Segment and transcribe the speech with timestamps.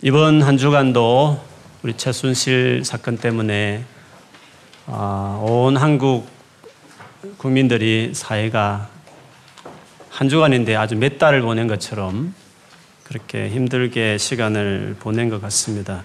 [0.00, 1.40] 이번 한 주간도
[1.82, 3.84] 우리 최순실 사건 때문에
[4.86, 6.28] 아, 온 한국
[7.36, 8.88] 국민들이 사회가
[10.08, 12.32] 한 주간인데 아주 몇 달을 보낸 것처럼
[13.02, 16.04] 그렇게 힘들게 시간을 보낸 것 같습니다.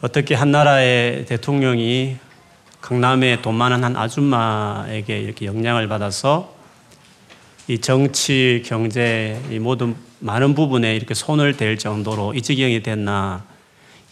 [0.00, 2.16] 어떻게 한 나라의 대통령이
[2.80, 6.56] 강남에 돈 많은 한 아줌마에게 이렇게 영향을 받아서
[7.68, 13.44] 이 정치, 경제, 이 모든 많은 부분에 이렇게 손을 댈 정도로 이 지경이 됐나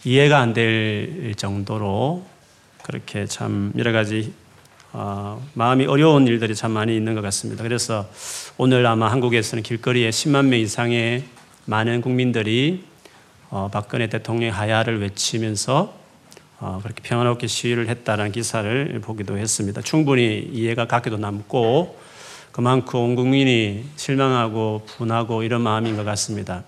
[0.03, 2.25] 이해가 안 될 정도로
[2.83, 4.33] 그렇게 참 여러 가지
[4.91, 7.61] 어, 마음이 어려운 일들이 참 많이 있는 것 같습니다.
[7.61, 8.09] 그래서
[8.57, 11.23] 오늘 아마 한국에서는 길거리에 10만 명 이상의
[11.65, 12.83] 많은 국민들이
[13.51, 15.93] 어, 박근혜 대통령 하야를 외치면서
[16.59, 19.81] 어, 그렇게 평화롭게 시위를 했다는 기사를 보기도 했습니다.
[19.81, 21.99] 충분히 이해가 가기도 남고
[22.51, 26.63] 그만큼 온 국민이 실망하고 분하고 이런 마음인 것 같습니다.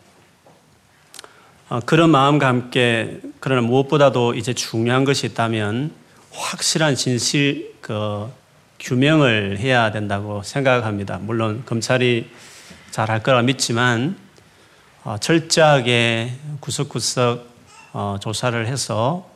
[1.70, 5.92] 어, 그런 마음과 함께 그러나 무엇보다도 이제 중요한 것이 있다면
[6.32, 8.30] 확실한 진실 그
[8.80, 11.20] 규명을 해야 된다고 생각합니다.
[11.22, 12.30] 물론 검찰이
[12.92, 14.18] 잘 할 거라 믿지만
[15.06, 17.50] 어, 철저하게 구석구석
[17.94, 19.31] 어, 조사를 해서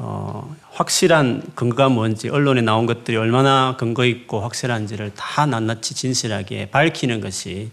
[0.00, 7.20] 어, 확실한 근거가 뭔지 언론에 나온 것들이 얼마나 근거 있고 확실한지를 다 낱낱이 진실하게 밝히는
[7.20, 7.70] 것이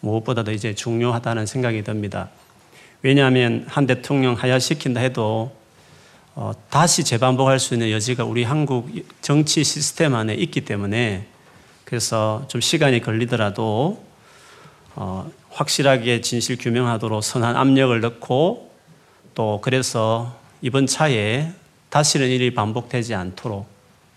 [0.00, 2.28] 무엇보다도 이제 중요하다는 생각이 듭니다.
[3.00, 5.56] 왜냐하면 한 대통령 하야시킨다 해도
[6.34, 8.90] 어, 다시 재반복할 수 있는 여지가 우리 한국
[9.22, 11.26] 정치 시스템 안에 있기 때문에
[11.84, 14.04] 그래서 좀 시간이 걸리더라도
[14.94, 18.70] 어, 확실하게 진실 규명하도록 선한 압력을 넣고
[19.34, 21.52] 또 그래서 이번 차에
[21.92, 23.66] 다시는 일이 반복되지 않도록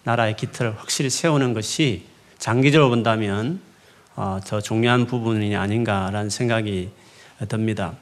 [0.05, 2.05] 나라의 기틀을 확실히 세우는 것이
[2.37, 3.59] 장기적으로 본다면
[4.15, 6.89] 어, 더 중요한 부분이 아닌가라는 생각이
[7.49, 7.97] 듭니다.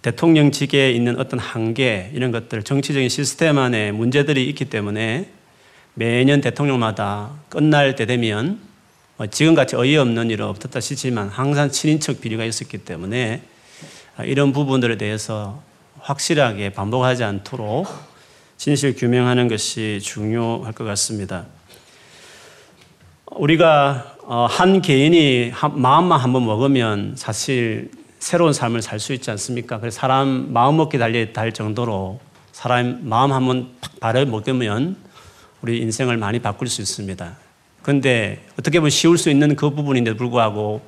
[0.00, 5.28] 대통령직에 있는 어떤 한계 이런 것들 정치적인 시스템 안에 문제들이 있기 때문에
[5.92, 8.58] 매년 대통령마다 끝날 때 되면
[9.18, 13.42] 뭐 지금같이 어이없는 일은 없었다 싶지만 항상 친인척 비리가 있었기 때문에
[14.24, 15.62] 이런 부분들에 대해서
[16.00, 18.15] 확실하게 반복하지 않도록
[18.56, 21.44] 진실 규명하는 것이 중요할 것 같습니다.
[23.26, 29.78] 우리가 어, 한 개인이 마음만 한번 먹으면 사실 새로운 삶을 살 수 있지 않습니까?
[29.78, 32.18] 그래서 사람 마음 먹기 달려 있다 할 정도로
[32.52, 33.68] 사람 마음 한번
[34.00, 34.96] 바로 먹으면
[35.62, 37.36] 우리 인생을 많이 바꿀 수 있습니다.
[37.82, 40.80] 그런데 어떻게 보면 쉬울 수 있는 그 부분인데도 불구하고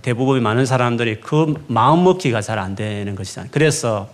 [0.00, 3.50] 대부분의 많은 사람들이 그 마음 먹기가 잘 안 되는 것이잖아요.
[3.52, 4.08] 그래서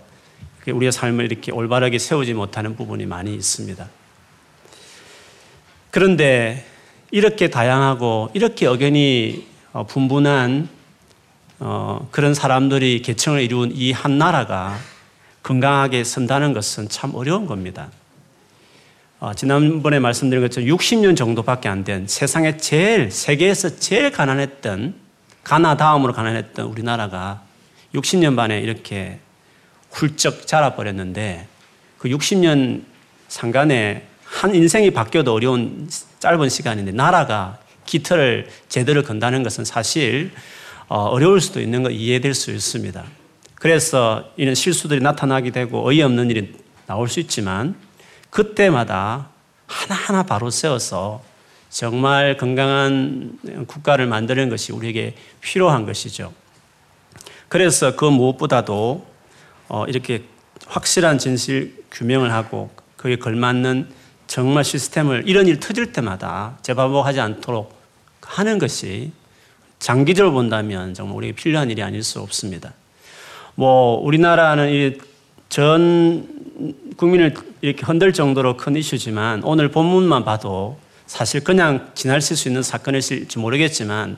[0.67, 3.89] 우리의 삶을 이렇게 올바르게 세우지 못하는 부분이 많이 있습니다.
[5.91, 6.65] 그런데
[7.11, 10.69] 이렇게 다양하고 이렇게 의견이 어, 분분한
[11.61, 14.79] 어, 그런 사람들이 계층을 이루은 이한 나라가
[15.43, 17.91] 건강하게 선다는 것은 참 어려운 겁니다.
[19.19, 24.95] 어, 지난번에 말씀드린 것처럼 60년 정도밖에 안 된 세상에 제일, 세계에서 제일 가난했던,
[25.45, 27.43] 가나 다음으로 가난했던 우리나라가
[27.95, 29.19] 60년 만에 이렇게
[29.91, 31.47] 훌쩍 자라버렸는데
[31.99, 32.85] 그 60년
[33.29, 40.31] 상간에 한 인생이 바뀌어도 어려운 짧은 시간인데 나라가 기틀을 제대로 건다는 것은 사실
[40.89, 43.05] 어, 어려울 수도 있는 거 이해될 수 있습니다.
[43.57, 46.55] 그래서 이런 실수들이 나타나게 되고 어이없는 일이
[46.87, 47.75] 나올 수 있지만
[48.31, 49.29] 그때마다
[49.67, 51.23] 하나하나 바로 세워서
[51.69, 56.33] 정말 건강한 국가를 만드는 것이 우리에게 필요한 것이죠.
[57.49, 59.10] 그래서 그 무엇보다도
[59.71, 60.25] 어, 이렇게
[60.67, 63.89] 확실한 진실 규명을 하고 그에 걸맞는
[64.27, 67.73] 정말 시스템을 이런 일 터질 때마다 재반복하지 않도록
[68.21, 69.13] 하는 것이
[69.79, 72.75] 장기적으로 본다면 정말 우리에게 필요한 일이 아닐 수 없습니다.
[73.55, 74.99] 뭐 우리나라는
[75.49, 76.29] 전
[76.97, 83.39] 국민을 이렇게 흔들 정도로 큰 이슈지만 오늘 본문만 봐도 사실 그냥 지나칠 수 있는 사건일지
[83.39, 84.17] 모르겠지만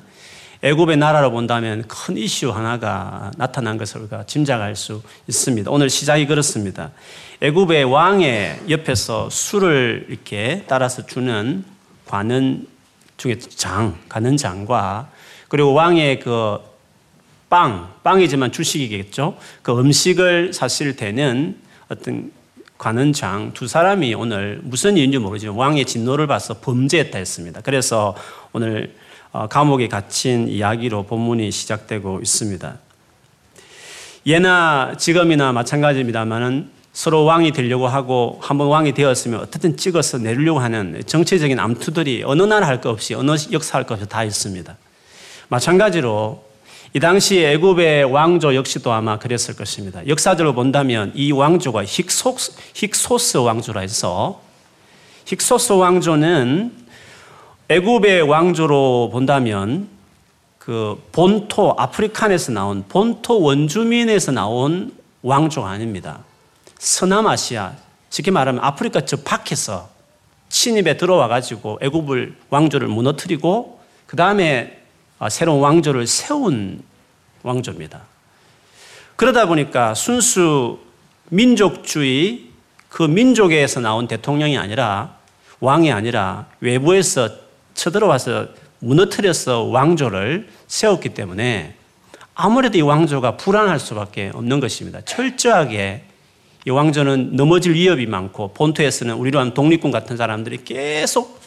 [0.64, 5.68] 애굽의 나라로 본다면 큰 이슈 하나가 나타난 것을 우리가 짐작할 수 있습니다.
[5.72, 6.92] 오늘 시작이 그렇습니다.
[7.40, 11.64] 애굽의 왕의 옆에서 술을 이렇게 따라서 주는
[12.06, 12.68] 관은
[13.16, 15.10] 중에 장, 가는 장과
[15.48, 16.58] 그리고 왕의 그
[17.50, 19.36] 빵, 빵이지만 주식이겠죠.
[19.62, 22.30] 그 음식을 사실 되는 어떤
[22.78, 27.60] 관은장 두 사람이 오늘 무슨 일인지 모르지만 왕의 진노를 봐서 범죄했다 했습니다.
[27.62, 28.14] 그래서
[28.52, 29.01] 오늘 어,
[29.50, 32.78] 감옥에 갇힌 이야기로 본문이 시작되고 있습니다.
[34.26, 41.58] 예나 지금이나 마찬가지입니다만은 서로 왕이 되려고 하고 한번 왕이 되었으면 어떻든 찍어서 내리려고 하는 정치적인
[41.58, 44.76] 암투들이 어느 나라 할것 없이 어느 역사 할 것 없이 다 있습니다.
[45.48, 46.44] 마찬가지로
[46.94, 50.06] 이 당시 애굽의 왕조 역시도 아마 그랬을 것입니다.
[50.06, 54.42] 역사적으로 본다면 이 왕조가 힉소스, 힉소스 왕조라 해서
[55.24, 56.81] 힉소스 왕조는
[57.72, 59.88] 애굽의 왕조로 본다면
[60.58, 66.18] 그 본토 아프리칸에서 나온 본토 원주민에서 나온 왕조가 아닙니다.
[66.78, 67.72] 서남아시아,
[68.10, 69.88] 쉽게 말하면 아프리카 저 밖에서
[70.50, 74.82] 침입에 들어와 가지고 애굽을 왕조를 무너뜨리고 그 다음에
[75.18, 76.82] 아, 새로운 왕조를 세운
[77.42, 78.02] 왕조입니다.
[79.16, 80.78] 그러다 보니까 순수
[81.30, 82.50] 민족주의
[82.90, 85.16] 그 민족에서 나온 대통령이 아니라
[85.60, 87.41] 왕이 아니라 외부에서
[87.74, 88.48] 쳐들어와서
[88.80, 91.74] 무너뜨려서 왕조를 세웠기 때문에
[92.34, 95.00] 아무래도 이 왕조가 불안할 수밖에 없는 것입니다.
[95.02, 96.04] 철저하게
[96.66, 101.40] 이 왕조는 넘어질 위협이 많고 본토에서는 우리로 하면 독립군 같은 사람들이 계속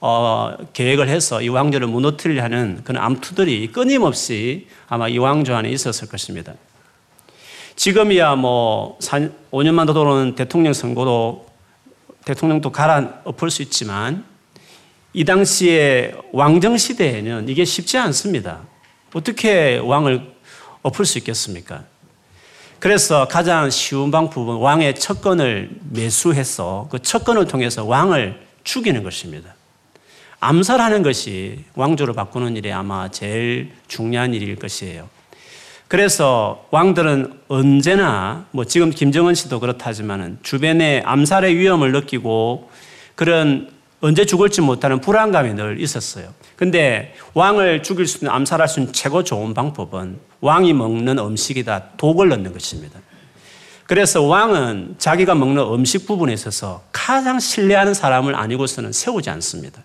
[0.00, 6.08] 어, 계획을 해서 이 왕조를 무너뜨리려 하는 그런 암투들이 끊임없이 아마 이 왕조 안에 있었을
[6.08, 6.52] 것입니다.
[7.76, 11.46] 지금이야 뭐 5년만 더 돌아오는 대통령 선거도
[12.24, 14.24] 대통령도 갈아 엎을 수 있지만
[15.16, 18.60] 이 당시에 왕정 시대에는 이게 쉽지 않습니다.
[19.14, 20.20] 어떻게 왕을
[20.82, 21.84] 엎을 수 있겠습니까?
[22.80, 29.54] 그래서 가장 쉬운 방법은 왕의 척건을 매수해서 그 척건을 통해서 왕을 죽이는 것입니다.
[30.40, 35.08] 암살하는 것이 왕조를 바꾸는 일이 아마 제일 중요한 일일 것이에요.
[35.88, 42.70] 그래서 왕들은 언제나 뭐 지금 김정은 씨도 그렇다지만은 주변에 암살의 위험을 느끼고
[43.14, 46.32] 그런 언제 죽을지 못하는 불안감이 늘 있었어요.
[46.56, 52.28] 근데 왕을 죽일 수 있는 암살할 수 있는 최고 좋은 방법은 왕이 먹는 음식에다 독을
[52.28, 53.00] 넣는 것입니다.
[53.86, 59.82] 그래서 왕은 자기가 먹는 음식 부분에 있어서 가장 신뢰하는 사람을 아니고서는 세우지 않습니다.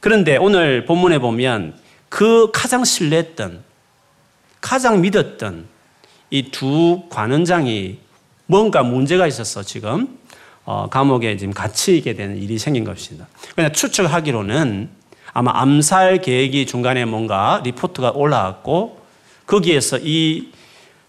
[0.00, 1.74] 그런데 오늘 본문에 보면
[2.08, 3.64] 그 가장 신뢰했던,
[4.60, 5.66] 가장 믿었던
[6.30, 7.98] 이 두 관원장이
[8.46, 10.17] 뭔가 문제가 있어서 지금
[10.70, 13.26] 어, 감옥에 지금 갇히 있게 되는 일이 생긴 것입니다.
[13.56, 14.90] 그냥 추측하기로는
[15.32, 19.00] 아마 암살 계획이 중간에 뭔가 리포트가 올라왔고
[19.46, 20.50] 거기에서 이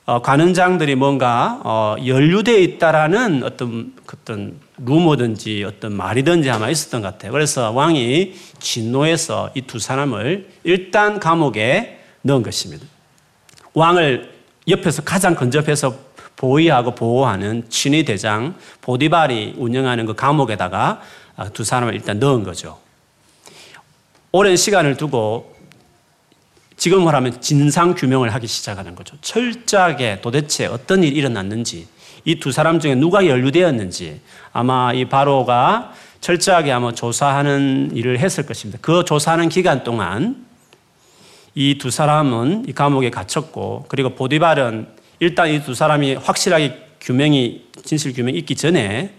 [0.05, 7.33] 어, 관원장들이 뭔가 어, 연루되어 있다라는 어떤 어떤 루머든지 어떤 말이든지 아마 있었던 것 같아요.
[7.33, 12.85] 그래서 왕이 진노해서 이 두 사람을 일단 감옥에 넣은 것입니다.
[13.73, 14.31] 왕을
[14.69, 16.07] 옆에서 가장 근접해서
[16.39, 21.01] 보위하고 보호하는 친위 대장 보디발이 운영하는 그 감옥에다가
[21.53, 22.79] 두 사람을 일단 넣은 거죠.
[24.31, 25.53] 오랜 시간을 두고
[26.77, 29.17] 지금 말하면 진상 규명을 하기 시작하는 거죠.
[29.19, 31.87] 철저하게 도대체 어떤 일이 일어났는지
[32.23, 34.21] 이 두 사람 중에 누가 연루되었는지
[34.53, 35.91] 아마 이 바로가
[36.21, 38.79] 철저하게 아마 조사하는 일을 했을 것입니다.
[38.81, 40.45] 그 조사하는 기간 동안
[41.53, 48.13] 이 두 사람은 이 감옥에 갇혔고 그리고 보디발은 일단 이 두 사람이 확실하게 규명이 진실
[48.13, 49.13] 규명이 있기 전에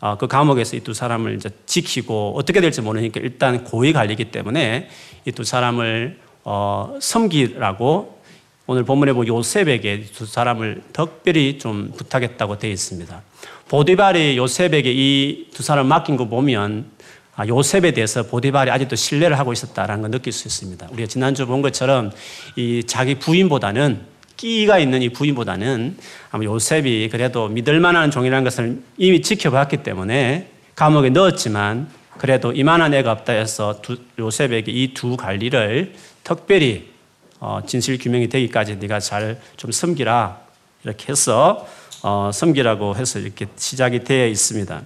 [0.00, 4.88] 어, 그 감옥에서 이 두 사람을 이제 지키고 어떻게 될지 모르니까 일단 고위 관리기 때문에
[5.26, 8.20] 이 두 사람을 어, 섬기라고
[8.66, 13.22] 오늘 본문에 보기 요셉에게 두 사람을 특별히 좀 부탁했다고 되어 있습니다.
[13.68, 16.90] 보디발이 요셉에게 이 두 사람을 맡긴 거 보면
[17.36, 20.88] 아, 요셉에 대해서 보디발이 아직도 신뢰를 하고 있었다라는 걸 느낄 수 있습니다.
[20.92, 22.10] 우리가 지난주 본 것처럼
[22.56, 24.00] 이 자기 부인보다는
[24.40, 25.98] 끼가 있는 이 부인보다는
[26.30, 33.12] 아마 요셉이 그래도 믿을 만한 종이라는 것을 이미 지켜봤기 때문에 감옥에 넣었지만 그래도 이만한 애가
[33.12, 35.92] 없다 해서 두, 요셉에게 이 두 관리를
[36.24, 36.88] 특별히
[37.38, 40.40] 어, 진실 규명이 되기까지 네가 잘 좀 섬기라
[40.84, 41.68] 이렇게 해서
[42.02, 44.82] 어, 섬기라고 해서 이렇게 시작이 되어 있습니다.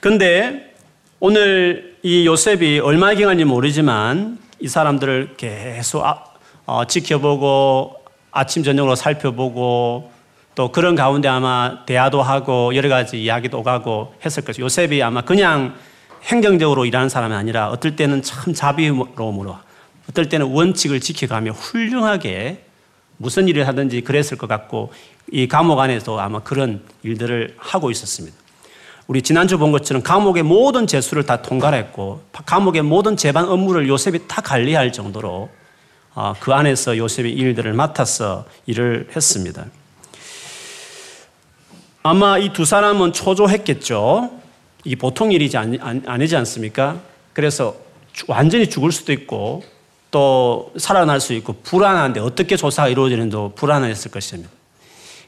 [0.00, 0.74] 근데
[1.20, 6.31] 오늘 이 요셉이 얼마 경한지 모르지만 이 사람들을 계속 아,
[6.66, 7.96] 어, 지켜보고
[8.30, 10.10] 아침 저녁으로 살펴보고
[10.54, 15.74] 또 그런 가운데 아마 대화도 하고 여러 가지 이야기도 오가고 했을 것이고 요셉이 아마 그냥
[16.24, 19.56] 행정적으로 일하는 사람이 아니라 어떨 때는 참 자비로움으로
[20.08, 22.64] 어떨 때는 원칙을 지켜가며 훌륭하게
[23.16, 24.92] 무슨 일을 하든지 그랬을 것 같고
[25.30, 28.36] 이 감옥 안에서 아마 그런 일들을 하고 있었습니다.
[29.06, 34.42] 우리 지난주 본 것처럼 감옥의 모든 재수를 다 통과했고 감옥의 모든 재반 업무를 요셉이 다
[34.42, 35.61] 관리할 정도로 어,
[36.40, 39.66] 그 안에서 요셉이 일들을 맡아서 일을 했습니다.
[42.02, 44.30] 아마 이 두 사람은 초조했겠죠.
[44.84, 47.00] 이 보통 일이지 아니지 않습니까?
[47.32, 47.76] 그래서
[48.26, 49.62] 완전히 죽을 수도 있고
[50.10, 54.50] 또 살아날 수 있고 불안한데 어떻게 조사가 이루어지는도 불안했을 것입니다.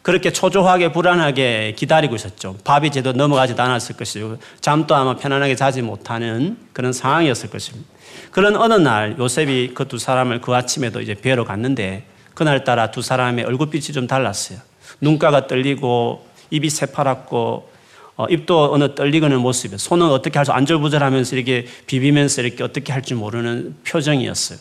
[0.04, 2.58] 그렇게 초조하게 불안하게 기다리고 있었죠.
[2.62, 7.88] 밥이 제대로 넘어가지도 않았을 것이고 잠도 아마 편안하게 자지 못하는 그런 상황이었을 것입니다.
[8.30, 13.46] 그런 어느 날 요셉이 그 두 사람을 그 아침에도 이제 뵈러 갔는데 그날따라 두 사람의
[13.46, 14.58] 얼굴빛이 좀 달랐어요.
[15.00, 17.70] 눈가가 떨리고 입이 새파랗고
[18.16, 19.78] 어, 입도 어느 떨리는 모습이에요.
[19.78, 24.58] 손은 어떻게 할 수, 안절부절하면서 이렇게 비비면서 이렇게 어떻게 할줄 모르는 표정이었어요.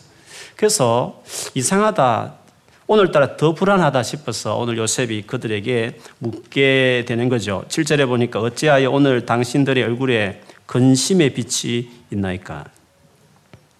[0.56, 1.22] 그래서
[1.54, 2.43] 이상하다.
[2.86, 7.64] 오늘따라 더 불안하다 싶어서 오늘 요셉이 그들에게 묻게 되는 거죠.
[7.68, 12.66] 7절에 보니까 어찌하여 오늘 당신들의 얼굴에 근심의 빛이 있나이까?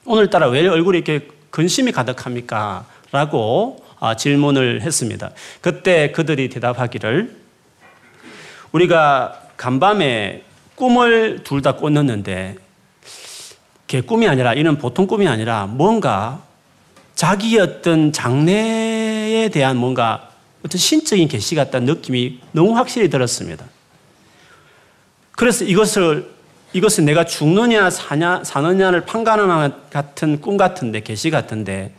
[0.07, 2.87] 오늘따라 왜 얼굴에 이렇게 근심이 가득합니까?
[3.13, 5.31] 라고 아, 질문을 했습니다.
[5.61, 7.37] 그때 그들이 대답하기를
[8.73, 10.43] 우리가 간밤에
[10.75, 12.57] 꿈을 둘 다 꿨는데
[13.87, 16.43] 개 꿈이 아니라 이는 보통 꿈이 아니라 뭔가
[17.15, 18.94] 자기의 어떤 장래
[19.35, 20.31] 에 대한 뭔가
[20.65, 23.67] 어떤 신적인 계시 같다는 느낌이 너무 확실히 들었습니다.
[25.33, 26.33] 그래서 이것을
[26.73, 31.95] 이것은 내가 죽느냐 사냐 사느냐를 판가름 같은 꿈 같은데 계시 같은데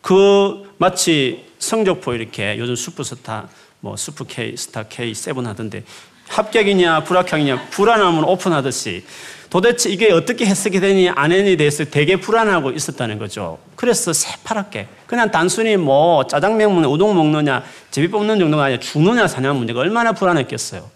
[0.00, 3.48] 그 마치 성적표 이렇게 요즘 슈퍼스타
[3.80, 5.84] 뭐 슈퍼 K 스타 K seven 하던데
[6.28, 9.04] 합격이냐 불합격이냐 불안함을 오픈하듯이
[9.50, 13.58] 도대체 이게 어떻게 해석이 되니 안 되니 대해서 되게 불안하고 있었다는 거죠.
[13.76, 19.54] 그래서 새파랗게 그냥 단순히 뭐 짜장면 먹느냐 우동 먹느냐 제비 뽑는 정도가 아니라 죽느냐 사냐
[19.54, 20.90] 문제가 얼마나 불안했겠어요.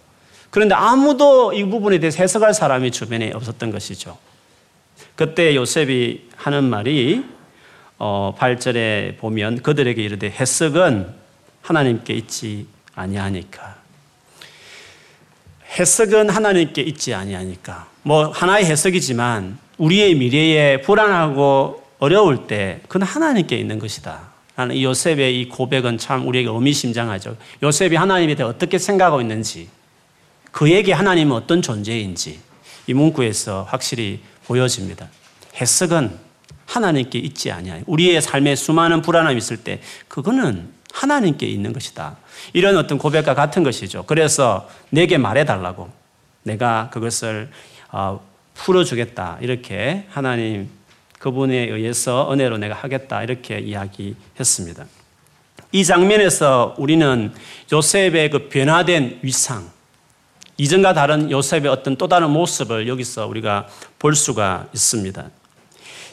[0.50, 4.18] 그런데 아무도 이 부분에 대해서 해석할 사람이 주변에 없었던 것이죠.
[5.16, 7.24] 그때 요셉이 하는 말이
[7.98, 11.06] 어, 8절에 보면 그들에게 이르되 해석은
[11.62, 13.81] 하나님께 있지 아니하니까.
[15.78, 17.88] 해석은 하나님께 있지 아니하니까.
[18.02, 24.32] 뭐 하나의 해석이지만 우리의 미래에 불안하고 어려울 때 그건 하나님께 있는 것이다.
[24.56, 27.36] 라는 이 요셉의 이 고백은 참 우리에게 의미심장하죠.
[27.62, 29.68] 요셉이 하나님에 대해 어떻게 생각하고 있는지,
[30.50, 32.38] 그에게 하나님은 어떤 존재인지
[32.86, 35.08] 이 문구에서 확실히 보여집니다.
[35.56, 36.18] 해석은
[36.66, 37.82] 하나님께 있지 아니하요.
[37.86, 42.16] 우리의 삶에 수많은 불안함이 있을 때 그거는 하나님께 있는 것이다.
[42.52, 44.04] 이런 어떤 고백과 같은 것이죠.
[44.06, 45.90] 그래서 내게 말해달라고
[46.44, 47.50] 내가 그것을
[47.90, 48.20] 어,
[48.54, 49.38] 풀어주겠다.
[49.40, 50.70] 이렇게 하나님
[51.18, 53.22] 그분에 의해서 은혜로 내가 하겠다.
[53.22, 54.84] 이렇게 이야기했습니다.
[55.72, 57.32] 이 장면에서 우리는
[57.72, 59.70] 요셉의 그 변화된 위상,
[60.58, 63.68] 이전과 다른 요셉의 어떤 또 다른 모습을 여기서 우리가
[63.98, 65.30] 볼 수가 있습니다.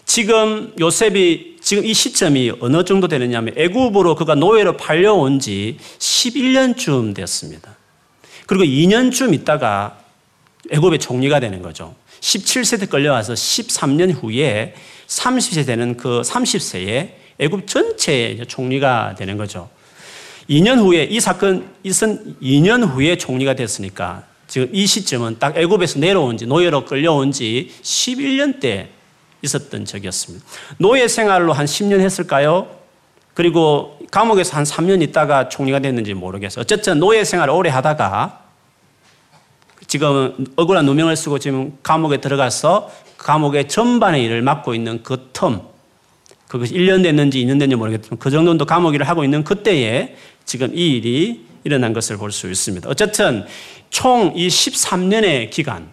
[0.05, 7.77] 지금 요셉이 지금 이 시점이 어느 정도 되느냐면 애굽으로 그가 노예로 팔려온 지 11년쯤 됐습니다.
[8.47, 9.99] 그리고 2년쯤 있다가
[10.71, 11.93] 애굽의 총리가 되는 거죠.
[12.21, 14.73] 17세 때 끌려와서 13년 후에
[15.05, 19.69] 30세 되는 그 30세에 애굽 전체의 총리가 되는 거죠.
[20.49, 26.35] 2년 후에 이 사건 있은 2년 후에 총리가 됐으니까 지금 이 시점은 딱 애굽에서 내려온
[26.35, 28.89] 지 노예로 끌려온 지 11년 때
[29.41, 30.45] 있었던 적이었습니다.
[30.77, 32.67] 노예 생활로 한 10년 했을까요?
[33.33, 36.61] 그리고 감옥에서 한 3년 있다가 총리가 됐는지 모르겠어요.
[36.61, 38.43] 어쨌든 노예 생활을 오래 하다가
[39.87, 45.61] 지금 억울한 누명을 쓰고 지금 감옥에 들어가서 감옥의 전반의 일을 맡고 있는 그 텀,
[46.47, 50.15] 그것이 1년 됐는지 2년 됐는지 모르겠지만 그 정도는 감옥 일을 하고 있는 그때에
[50.45, 52.89] 지금 이 일이 일어난 것을 볼 수 있습니다.
[52.89, 53.45] 어쨌든
[53.89, 55.91] 총 이 13년의 기간,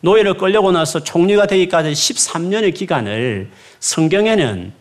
[0.00, 3.50] 노예를 끌려고 나서 총리가 되기까지 13년의 기간을
[3.80, 4.72] 성경에는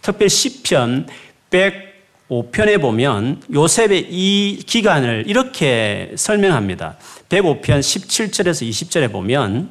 [0.00, 1.06] 특별히 10편
[1.50, 6.96] 105편에 보면 요셉의 이 기간을 이렇게 설명합니다.
[7.28, 9.70] 105편 17절에서 20절에 보면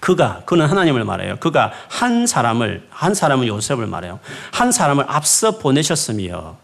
[0.00, 1.36] 그가 그는 하나님을 말해요.
[1.36, 4.20] 그가 한 사람을 한 사람은 요셉을 말해요.
[4.52, 6.56] 한 사람을 앞서 보내셨으며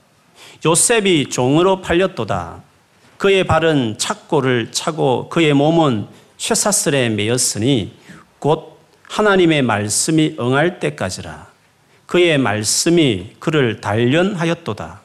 [0.65, 2.63] 요셉이 종으로 팔렸도다.
[3.17, 6.07] 그의 발은 착고를 차고 그의 몸은
[6.45, 7.95] 쇠사슬에 매였으니
[8.39, 11.47] 곧 하나님의 말씀이 응할 때까지라.
[12.05, 15.01] 그의 말씀이 그를 단련하였도다.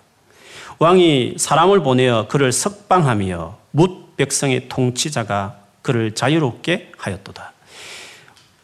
[0.79, 7.53] 왕이 사람을 보내어 그를 석방하며 묻 백성의 통치자가 그를 자유롭게 하였도다.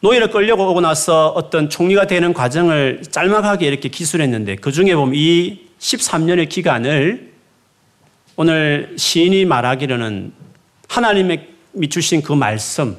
[0.00, 5.66] 노예를 끌려고 오고 나서 어떤 총리가 되는 과정을 짤막하게 이렇게 기술했는데 그 중에 보면 이
[5.78, 7.32] 13년의 기간을
[8.36, 10.32] 오늘 시인이 말하기로는
[10.88, 11.55] 하나님의
[11.90, 12.96] 주신 그 말씀,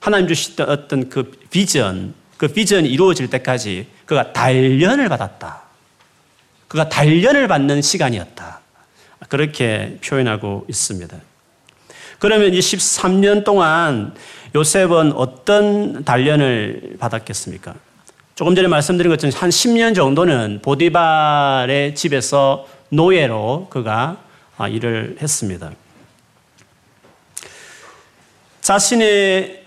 [0.00, 5.62] 하나님 주신 어떤 그 비전, 그 비전이 이루어질 때까지 그가 단련을 받았다.
[6.68, 8.60] 그가 단련을 받는 시간이었다.
[9.28, 11.16] 그렇게 표현하고 있습니다.
[12.18, 14.14] 그러면 이 13년 동안
[14.54, 17.74] 요셉은 어떤 단련을 받았겠습니까?
[18.34, 24.18] 조금 전에 말씀드린 것처럼 한 10년 정도는 보디발의 집에서 노예로 그가
[24.58, 25.72] 아, 일을 했습니다.
[28.66, 29.62] 자신의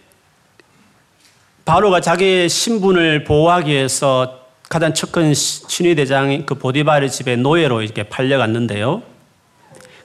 [1.63, 9.01] 바로가 자기의 신분을 보호하기 위해서 가장 척큰 신위 대장 그 보디바르 집에 노예로 이렇게 팔려갔는데요.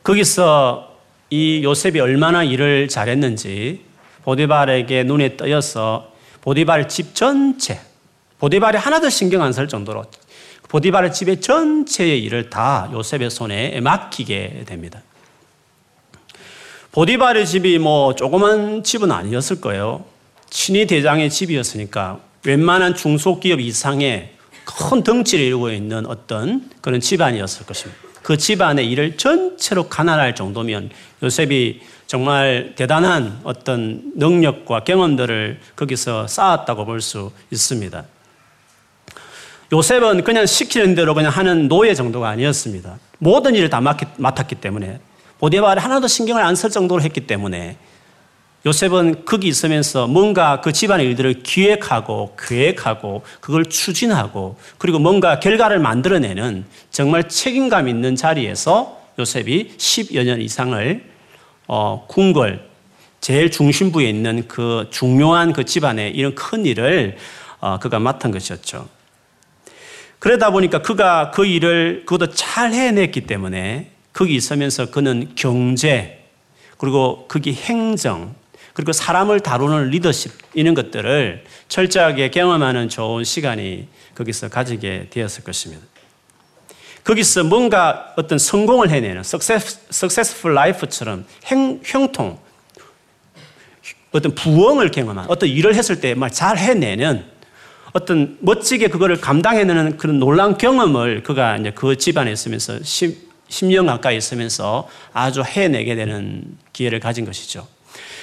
[0.04, 0.96] 거기서
[1.30, 3.84] 이 요셉이 얼마나 일을 잘했는지
[4.22, 7.80] 보디발에게 눈에 떠여서 보디발 집 전체,
[8.38, 10.04] 보디발이 하나도 신경 안 쓸 정도로
[10.68, 15.02] 보디발 집의 전체의 일을 다 요셉의 손에 맡기게 됩니다.
[16.94, 20.04] 보디발의 집이 뭐 조그만 집은 아니었을 거예요.
[20.48, 24.30] 친위 대장의 집이었으니까 웬만한 중소기업 이상의
[24.64, 28.00] 큰 덩치를 이루고 있는 어떤 그런 집안이었을 것입니다.
[28.22, 37.00] 그 집안의 일을 전체로 가난할 정도면 요셉이 정말 대단한 어떤 능력과 경험들을 거기서 쌓았다고 볼
[37.00, 38.04] 수 있습니다.
[39.72, 43.00] 요셉은 그냥 시키는 대로 그냥 하는 노예 정도가 아니었습니다.
[43.18, 45.00] 모든 일을 다 맡았기 때문에
[45.44, 47.76] 보디발이 하나도 신경을 안 쓸 정도로 했기 때문에
[48.64, 56.64] 요셉은 거기 있으면서 뭔가 그 집안의 일들을 기획하고 계획하고 그걸 추진하고 그리고 뭔가 결과를 만들어내는
[56.90, 61.04] 정말 책임감 있는 자리에서 요셉이 10여 년 이상을
[61.66, 62.66] 어, 궁궐
[63.20, 67.18] 제일 중심부에 있는 그 중요한 그 집안의 이런 큰 일을
[67.60, 68.88] 어, 그가 맡은 것이었죠.
[70.20, 76.24] 그러다 보니까 그가 그 일을 그것도 잘 해냈기 때문에 거기 있으면서 그는 경제
[76.78, 78.34] 그리고 거기 행정
[78.72, 85.84] 그리고 사람을 다루는 리더십 이런 것들을 철저하게 경험하는 좋은 시간이 거기서 가지게 되었을 것입니다.
[87.04, 92.38] 거기서 뭔가 어떤 성공을 해내는 successful life처럼 행, 형통,
[94.10, 97.24] 어떤 부엉을 경험한 어떤 일을 했을 때 말 잘 해내는
[97.92, 104.16] 어떤 멋지게 그거를 감당해내는 그런 놀라운 경험을 그가 이제 그 집안에 있으면서 10, 10년 가까이
[104.16, 107.66] 있으면서 아주 해내게 되는 기회를 가진 것이죠.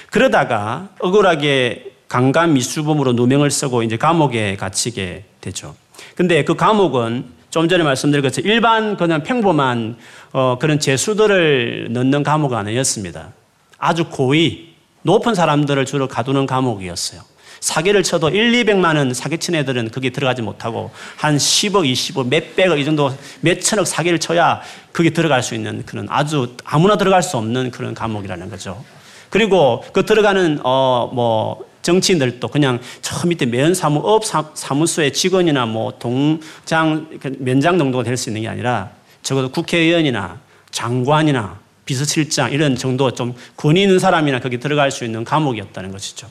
[0.10, 5.76] 그러다가 억울하게 강간 미수범으로 누명을 쓰고 이제 감옥에 갇히게 되죠.
[6.16, 9.98] 근데 그 감옥은 좀 전에 말씀드린 것처럼 일반 그냥 평범한
[10.34, 13.32] 어 그런 죄수들을 넣는 감옥은 아니었습니다.
[13.78, 14.74] 아주 고위,
[15.04, 17.22] 높은 사람들을 주로 가두는 감옥이었어요.
[17.62, 22.84] 사기를 쳐도 1, 200만 원 사기친 애들은 거기 들어가지 못하고 한 10억, 20억, 몇백억 이
[22.86, 27.94] 정도 몇천억 사기를 쳐야 거기 들어갈 수 있는 그런 아주 아무나 들어갈 수 없는 그런
[27.94, 28.84] 감옥이라는 거죠.
[29.30, 37.08] 그리고 그 들어가는 어 뭐 정치인들도 그냥 저 밑에 면 사무업 사무소의 직원이나 뭐 동장
[37.20, 38.92] 그 면장 정도가 될 수 있는 게 아니라
[39.24, 45.92] 적어도 국회의원이나 장관이나 비서실장 이런 정도 좀 권위 있는 사람이나 거기 들어갈 수 있는 감옥이었다는
[45.92, 46.28] 것이죠.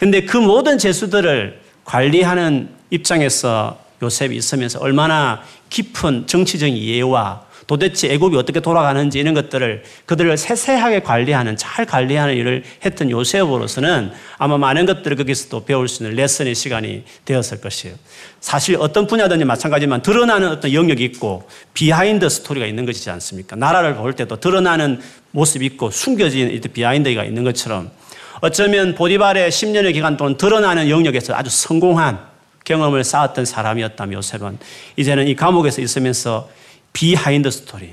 [0.00, 8.60] 근데 그 모든 죄수들을 관리하는 입장에서 요셉이 있으면서 얼마나 깊은 정치적인 이해와 도대체 애굽이 어떻게
[8.60, 15.66] 돌아가는지 이런 것들을 그들을 세세하게 관리하는 잘 관리하는 일을 했던 요셉으로서는 아마 많은 것들을 거기서도
[15.66, 17.94] 배울 수 있는 레슨의 시간이 되었을 것이에요.
[18.40, 23.54] 사실 어떤 분야든지 마찬가지만 드러나는 어떤 영역이 있고 behind story가 있는 것이지 않습니까?
[23.54, 24.98] 나라를 볼 때도 드러나는
[25.32, 27.90] 모습이 있고 숨겨진 behind가 있는 것처럼
[28.40, 32.18] 어쩌면 보디발의 10년의 기간 동안 드러나는 영역에서 아주 성공한
[32.64, 34.58] 경험을 쌓았던 사람이었다면 요셉은
[34.96, 36.48] 이제는 이 감옥에서 있으면서
[36.92, 37.92] behind story.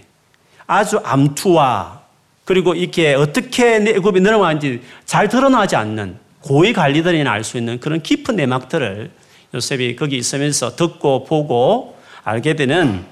[0.65, 2.01] 아주 암투와
[2.45, 8.37] 그리고 이게 어떻게 애굽이 돌아가는지 잘 드러나지 않는 고위 관리들이나 알 수 있는 그런 깊은
[8.37, 9.11] 내막들을
[9.53, 13.05] 요셉이 거기 있으면서 듣고 보고 알게 되는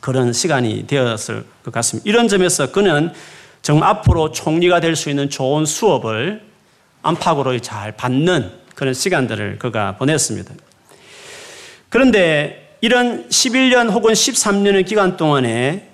[0.00, 2.08] 그런 시간이 되었을 것 같습니다.
[2.08, 3.12] 이런 점에서 그는
[3.60, 6.51] 정말 앞으로 총리가 될 수 있는 좋은 수업을
[7.02, 10.54] 안팎으로 잘 받는 그런 시간들을 그가 보냈습니다.
[11.88, 15.88] 그런데 이런 11년 혹은 13년의 기간 동안에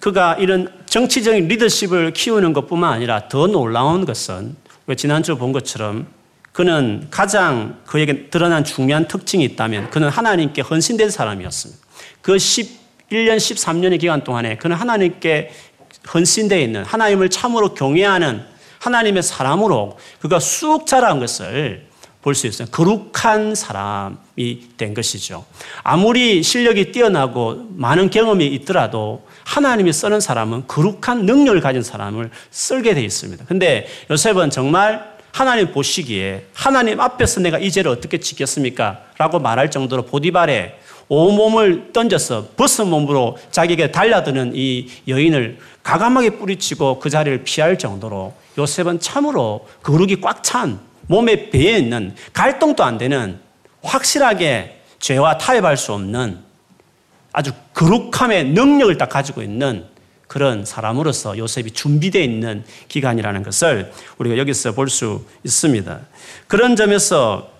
[0.00, 4.56] 그가 이런 정치적인 리더십을 키우는 것뿐만 아니라 더 놀라운 것은
[4.96, 6.06] 지난주 본 것처럼
[6.52, 11.82] 그는 가장 그에게 드러난 중요한 특징이 있다면 그는 하나님께 헌신된 사람이었습니다.
[12.22, 15.50] 그 11년, 13년의 기간 동안에 그는 하나님께
[16.12, 18.44] 헌신되어 있는 하나님을 참으로 경외하는
[18.84, 21.86] 하나님의 사람으로 그가 쑥 자란 것을
[22.22, 22.66] 볼 수 있어요.
[22.70, 25.44] 거룩한 사람이 된 것이죠.
[25.82, 33.04] 아무리 실력이 뛰어나고 많은 경험이 있더라도 하나님이 쓰는 사람은 거룩한 능력을 가진 사람을 쓸게 되어
[33.04, 33.44] 있습니다.
[33.44, 39.00] 근데 요셉은 정말 하나님 보시기에 하나님 앞에서 내가 이 죄를 어떻게 지켰습니까?
[39.18, 47.10] 라고 말할 정도로 보디발에 온몸을 던져서 벗은 몸으로 자기에게 달려드는 이 여인을 가감하게 뿌리치고 그
[47.10, 53.38] 자리를 피할 정도로 요셉은 참으로 거룩이 꽉 찬 몸에 배에 있는 갈등도 안 되는
[53.82, 56.38] 확실하게 죄와 타협할 수 없는
[57.32, 59.84] 아주 거룩함의 능력을 딱 가지고 있는
[60.26, 66.00] 그런 사람으로서 요셉이 준비되어 있는 기간이라는 것을 우리가 여기서 볼 수 있습니다.
[66.46, 67.50] 그런 점에서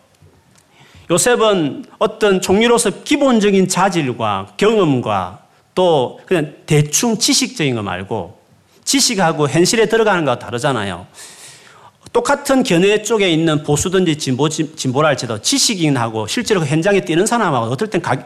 [1.11, 5.41] 요셉은 어떤 종류로서 기본적인 자질과 경험과
[5.75, 8.39] 또 그냥 대충 지식적인 거 말고
[8.85, 11.07] 지식하고 현실에 들어가는 거와 다르잖아요.
[12.13, 18.17] 똑같은 견해 쪽에 있는 보수든지 진보, 진보랄지도 지식인하고 실제로 현장에 뛰는 사람하고 어떨 땐 가,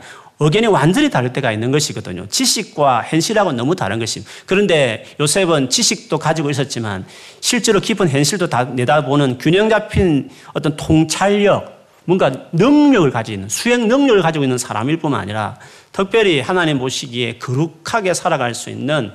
[0.41, 2.27] 의견이 완전히 다를 때가 있는 것이거든요.
[2.29, 4.31] 지식과 현실하고 너무 다른 것입니다.
[4.47, 7.07] 그런데 요셉은 지식도 가지고 있었지만
[7.41, 11.78] 실제로 깊은 현실도 다 내다보는 균형 잡힌 어떤 통찰력,
[12.09, 15.59] 뭔가 능력을 있는, 수행 능력을 가지고 있는 사람일 뿐만 아니라
[15.93, 19.13] 특별히 하나님 보시기에 거룩하게 살아갈 수 있는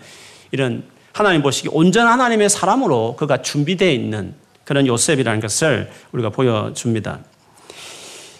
[0.51, 7.21] 이런 하나님 보시기 온전한 하나님의 사람으로 그가 준비되어 있는 그런 요셉이라는 것을 우리가 보여줍니다.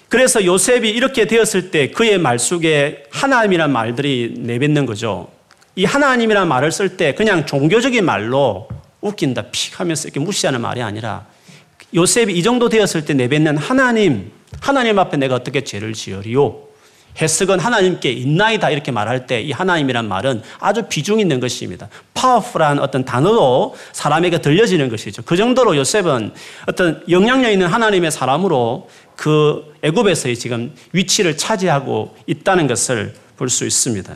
[0.08, 5.32] 그래서 요셉이 이렇게 되었을 때 그의 말 속에 하나님이란 말들이 내뱉는 거죠.
[5.76, 8.68] 이 하나님이란 말을 쓸 때 그냥 종교적인 말로
[9.02, 11.26] 웃긴다, 픽 하면서 이렇게 무시하는 말이 아니라
[11.96, 16.74] 요셉이 이 정도 되었을 때 내뱉는 하나님, 하나님 앞에 내가 어떻게 죄를 지으리요?
[17.22, 21.88] 해석은 하나님께 있나이다 이렇게 말할 때 이 하나님이란 말은 아주 비중 있는 것입니다.
[22.16, 25.22] 파워풀한 어떤 단어로 사람에게 들려지는 것이죠.
[25.24, 26.32] 그 정도로 요셉은
[26.68, 34.16] 어떤 영향력 있는 하나님의 사람으로 그 애굽에서의 지금 위치를 차지하고 있다는 것을 볼 수 있습니다.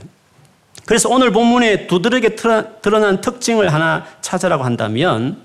[0.86, 5.42] 그래서 오늘 본문에 두드러게 드러난 특징을 하나 찾으라고 한다면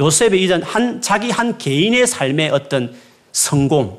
[0.00, 2.94] 요셉의 이전 한 자기 한 개인의 삶의 어떤
[3.32, 3.98] 성공,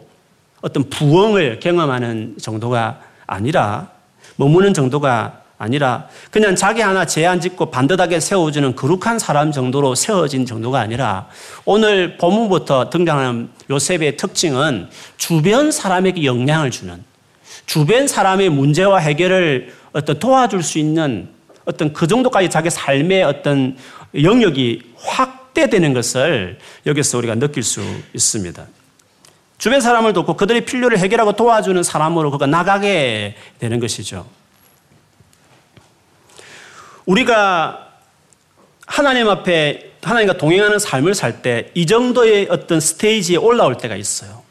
[0.65, 3.91] 어떤 부엉을 경험하는 정도가 아니라
[4.35, 10.79] 머무는 정도가 아니라 그냥 자기 하나 제안 짓고 반듯하게 세워주는 거룩한 사람 정도로 세워진 정도가
[10.79, 11.27] 아니라
[11.65, 17.03] 오늘 본문부터 등장하는 요셉의 특징은 주변 사람에게 영향을 주는
[17.67, 21.29] 주변 사람의 문제와 해결을 어떤 도와줄 수 있는
[21.65, 23.77] 어떤 그 정도까지 자기 삶의 어떤
[24.19, 27.81] 영역이 확대되는 것을 여기서 우리가 느낄 수
[28.15, 28.65] 있습니다.
[29.65, 34.27] 주변 사람을 돕고 그들의 필요를 해결하고 도와주는 사람으로 그가 나가게 되는 것이죠.
[37.07, 37.93] 우리가
[38.85, 44.43] 하나님 앞에 하나님과 동행하는 삶을 살 때 이 정도의 어떤 스테이지에 올라올 때가 있어요.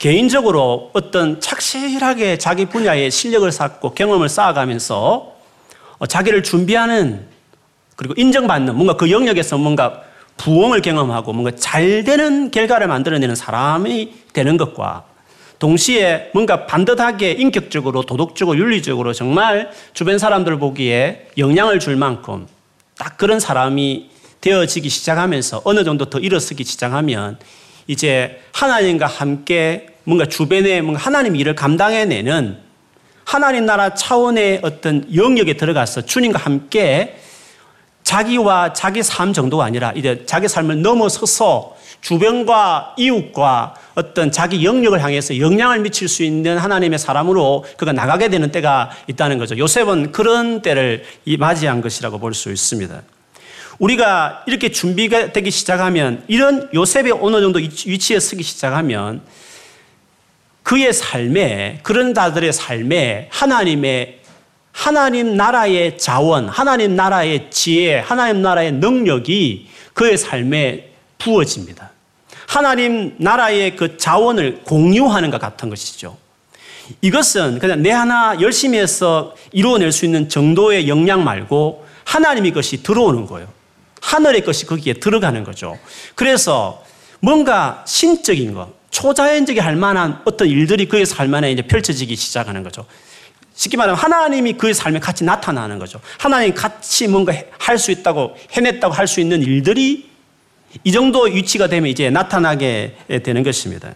[0.00, 5.32] 개인적으로 어떤 착실하게 자기 분야의 실력을 쌓고 경험을 쌓아가면서
[6.08, 7.24] 자기를 준비하는
[7.94, 10.02] 그리고 인정받는 뭔가 그 영역에서 뭔가
[10.40, 15.04] 부엉을 경험하고 뭔가 잘 되는 결과를 만들어내는 사람이 되는 것과
[15.58, 22.46] 동시에 뭔가 반듯하게 인격적으로 도덕적으로 윤리적으로 정말 주변 사람들 보기에 영향을 줄 만큼
[22.96, 24.08] 딱 그런 사람이
[24.40, 27.38] 되어지기 시작하면서 어느 정도 더 일어서기 시작하면
[27.86, 32.56] 이제 하나님과 함께 뭔가 주변에 뭔가 하나님 일을 감당해내는
[33.24, 37.19] 하나님 나라 차원의 어떤 영역에 들어가서 주님과 함께
[38.10, 45.38] 자기와 자기 삶 정도가 아니라 이제 자기 삶을 넘어서서 주변과 이웃과 어떤 자기 영역을 향해서
[45.38, 49.56] 영향을 미칠 수 있는 하나님의 사람으로 그가 나가게 되는 때가 있다는 거죠.
[49.56, 51.04] 요셉은 그런 때를
[51.38, 53.00] 맞이한 것이라고 볼 수 있습니다.
[53.78, 59.20] 우리가 이렇게 준비가 되기 시작하면 이런 요셉의 어느 정도 위치에 서기 시작하면
[60.64, 64.19] 그의 삶에 그런 자들의 삶에 하나님의
[64.72, 71.90] 하나님 나라의 자원, 하나님 나라의 지혜, 하나님 나라의 능력이 그의 삶에 부어집니다.
[72.46, 76.16] 하나님 나라의 그 자원을 공유하는 것 같은 것이죠.
[77.00, 83.26] 이것은 그냥 내 하나 열심히 해서 이루어낼 수 있는 정도의 역량 말고 하나님의 것이 들어오는
[83.26, 83.48] 거예요.
[84.00, 85.78] 하늘의 것이 거기에 들어가는 거죠.
[86.14, 86.82] 그래서
[87.20, 92.84] 뭔가 신적인 것, 초자연적이 할 만한 어떤 일들이 그의 삶 안에 이제 펼쳐지기 시작하는 거죠.
[93.60, 96.00] 쉽게 말하면 하나님이 그의 삶에 같이 나타나는 거죠.
[96.16, 100.08] 하나님 같이 뭔가 할 수 있다고 해냈다고 할 수 있는 일들이
[100.82, 103.92] 이 정도 위치가 되면 이제 나타나게 되는 것입니다.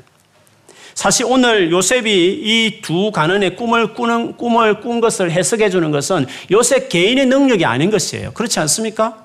[0.94, 2.10] 사실 오늘 요셉이
[2.44, 7.90] 이 두 가난의 꿈을 꾸는 꿈을 꾼 것을 해석해 주는 것은 요셉 개인의 능력이 아닌
[7.90, 8.32] 것이에요.
[8.32, 9.24] 그렇지 않습니까?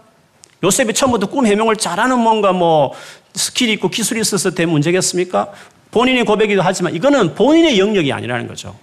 [0.64, 2.94] 요셉이 처음부터 꿈 해명을 잘하는 뭔가 뭐
[3.34, 5.52] skill이 있고 기술이 있어서 된 문제겠습니까?
[5.92, 8.74] 본인의 고백이기도 하지만 이거는 본인의 영역이 아니라는 거죠.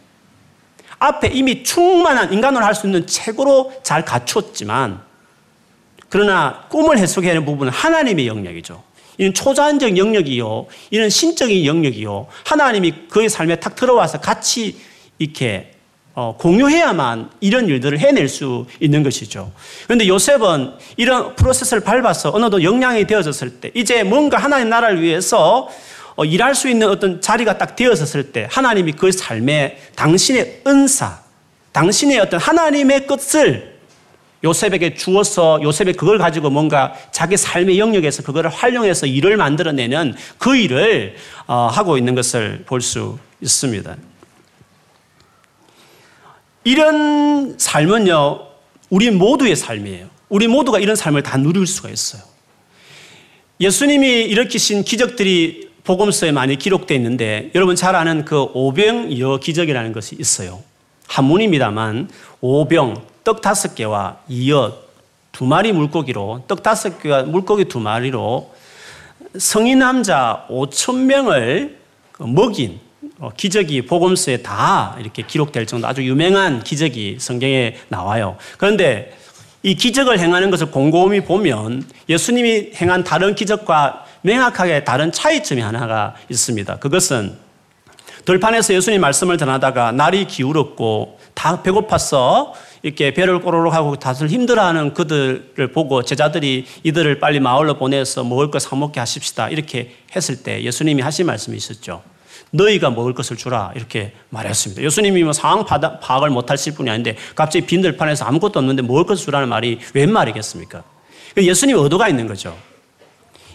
[0.98, 5.00] 앞에 이미 충만한 인간으로 할 수 있는 책으로 잘 갖췄지만
[6.08, 8.82] 그러나 꿈을 해석하는 부분은 하나님의 영역이죠.
[9.18, 10.66] 이는 초자연적 영역이요.
[10.90, 12.26] 이는 신적인 영역이요.
[12.44, 14.78] 하나님이 그의 삶에 탁 들어와서 같이
[15.18, 15.72] 이렇게
[16.14, 19.52] 어, 공유해야만 이런 일들을 해낼 수 있는 것이죠.
[19.84, 25.68] 그런데 요셉은 이런 프로세스를 밟아서 어느 정도 역량이 되어졌을 때 이제 뭔가 하나님 나라를 위해서
[25.68, 25.70] 어,
[26.24, 31.20] 일할 수 있는 어떤 자리가 딱 되어졌을 때 하나님이 그 삶에 당신의 은사,
[31.72, 33.76] 당신의 어떤 하나님의 것을
[34.44, 41.16] 요셉에게 주어서 요셉이 그걸 가지고 뭔가 자기 삶의 영역에서 그거를 활용해서 일을 만들어내는 그 일을
[41.46, 43.96] 어, 하고 있는 것을 볼 수 있습니다.
[46.64, 48.46] 이런 삶은요,
[48.90, 50.08] 우리 모두의 삶이에요.
[50.28, 52.22] 우리 모두가 이런 삶을 다 누릴 수가 있어요.
[53.60, 60.62] 예수님이 일으키신 기적들이 복음서에 많이 기록되어 있는데 여러분 잘 아는 그 오병여 기적이라는 것이 있어요.
[61.06, 64.76] 한문입니다만 오병 떡 다섯 개와 이어
[65.32, 68.52] 두 마리 물고기로 떡 다섯 개와 물고기 두 마리로
[69.38, 71.78] 성인 남자 5천 명을
[72.18, 72.80] 먹인
[73.18, 78.36] 어, 기적이 복음서에 다 이렇게 기록될 정도 아주 유명한 기적이 성경에 나와요.
[78.58, 79.16] 그런데
[79.62, 86.78] 이 기적을 행하는 것을 곰곰이 보면 예수님이 행한 다른 기적과 명확하게 다른 차이점이 하나가 있습니다.
[86.78, 87.36] 그것은
[88.24, 95.70] 들판에서 예수님 말씀을 전하다가 날이 기울었고 다 배고파서 이렇게 배를 꼬르륵 하고 다들 힘들어하는 그들을
[95.72, 99.48] 보고 제자들이 이들을 빨리 마을로 보내서 먹을 것 사먹게 하십시다.
[99.48, 102.02] 이렇게 했을 때 예수님이 하신 말씀이 있었죠.
[102.50, 103.70] 너희가 먹을 것을 주라.
[103.76, 104.82] 이렇게 말했습니다.
[104.82, 109.78] 예수님이 뭐 상황 파악을 못하실 분이 아닌데 갑자기 빈들판에서 아무것도 없는데 먹을 것을 주라는 말이
[109.94, 110.82] 웬 말이겠습니까?
[111.36, 112.56] 예수님 의도가 있는 거죠.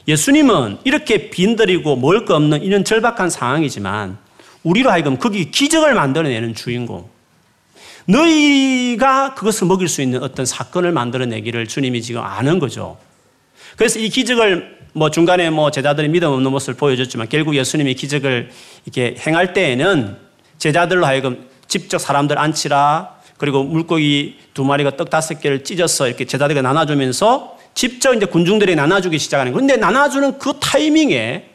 [0.08, 4.18] 예수님은 이렇게 빈들이고 먹을 거 없는 이런 절박한 상황이지만
[4.64, 7.10] 우리로 하여금 거기 기적을 만들어내는 주인공.
[8.06, 12.98] 너희가 그것을 먹일 수 있는 어떤 사건을 만들어내기를 주님이 지금 아는 거죠.
[13.78, 18.50] 그래서 이 기적을 뭐 중간에 뭐 제자들이 믿음 없는 모습을 보여줬지만 결국 예수님이 기적을
[18.86, 20.18] 이렇게 행할 때에는
[20.58, 26.62] 제자들로 하여금 직접 사람들 앉히라 그리고 물고기 두 마리가 떡 다섯 개를 찢어서 이렇게 제자들에게
[26.62, 29.66] 나눠주면서 직접 이제 군중들이 나눠주기 시작하는 거예요.
[29.66, 31.46] 그런데 나눠주는 그 타이밍에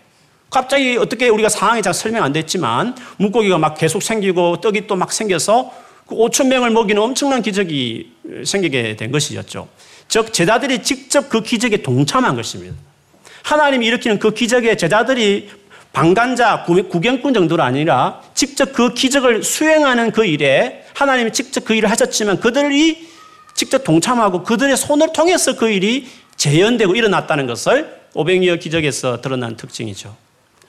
[0.51, 5.13] 갑자기 어떻게 우리가 상황이 잘 설명 안 됐지만 물고기가 막 계속 생기고 떡이 또 막
[5.13, 5.73] 생겨서
[6.07, 8.13] 그 5천 명을 먹이는 엄청난 기적이
[8.45, 9.69] 생기게 된 것이었죠.
[10.09, 12.77] 즉 제자들이 직접 그 기적에 동참한 것입니다.
[13.43, 15.51] 하나님이 일으키는 그 기적에 제자들이
[15.93, 22.39] 방관자, 구경꾼 정도가 아니라 직접 그 기적을 수행하는 그 일에 하나님이 직접 그 일을 하셨지만
[22.39, 23.09] 그들이
[23.57, 30.15] 직접 동참하고 그들의 손을 통해서 그 일이 재현되고 일어났다는 것을 오병이어 기적에서 드러난 특징이죠.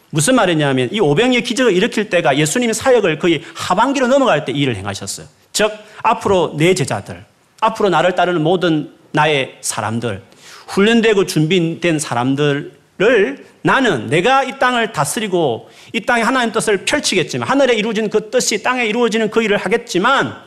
[0.09, 5.27] 무슨 말이냐면 이 오병이어 기적을 일으킬 때가 예수님의 사역을 거의 하반기로 넘어갈 때 일을 행하셨어요.
[5.51, 5.71] 즉
[6.01, 7.25] 앞으로 내 제자들,
[7.59, 10.21] 앞으로 나를 따르는 모든 나의 사람들,
[10.67, 18.09] 훈련되고 준비된 사람들을 나는 내가 이 땅을 다스리고 이 땅에 하나님 뜻을 펼치겠지만 하늘에 이루어진
[18.09, 20.37] 그 뜻이 땅에 이루어지는 그 일을 하겠지만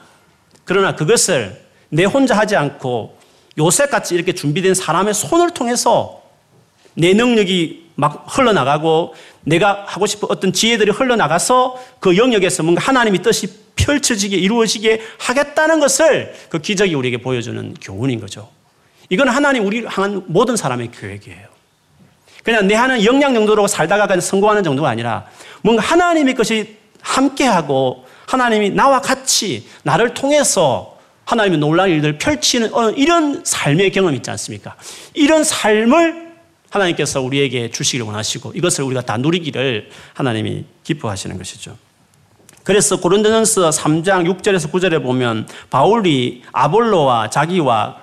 [0.65, 3.19] 그러나 그것을 내 혼자 하지 않고
[3.59, 6.23] 요셉같이 이렇게 준비된 사람의 손을 통해서
[6.95, 13.49] 내 능력이 막 흘러나가고 내가 하고 싶은 어떤 지혜들이 흘러나가서 그 영역에서 뭔가 하나님의 뜻이
[13.77, 18.49] 펼쳐지게 이루어지게 하겠다는 것을 그 기적이 우리에게 보여주는 교훈인 거죠.
[19.09, 21.49] 이건 하나님 우리 향한 모든 사람의 계획이에요.
[22.45, 25.27] 그냥 내 하는 역량 정도로 살다가 그냥 성공하는 정도가 아니라
[25.63, 30.90] 뭔가 하나님의 것이 함께하고 하나님이 나와 같이 나를 통해서
[31.31, 34.75] 하나님의 놀라운 일들을 펼치는 어, 이런 삶의 경험 있지 않습니까?
[35.15, 36.31] 이런 삶을
[36.71, 41.77] 하나님께서 우리에게 주시기를 원하시고 이것을 우리가 다 누리기를 하나님이 기뻐하시는 것이죠.
[42.65, 47.99] 그래서 고린도전서 3장 6절에서 9절에 보면 바울이 아볼로와 자기와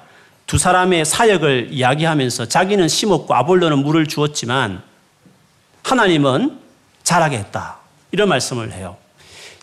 [0.45, 4.81] 두 사람의 사역을 이야기하면서 자기는 심었고 아볼로는 물을 주었지만
[5.83, 6.59] 하나님은
[7.03, 7.79] 자라게 했다.
[8.11, 8.95] 이런 말씀을 해요.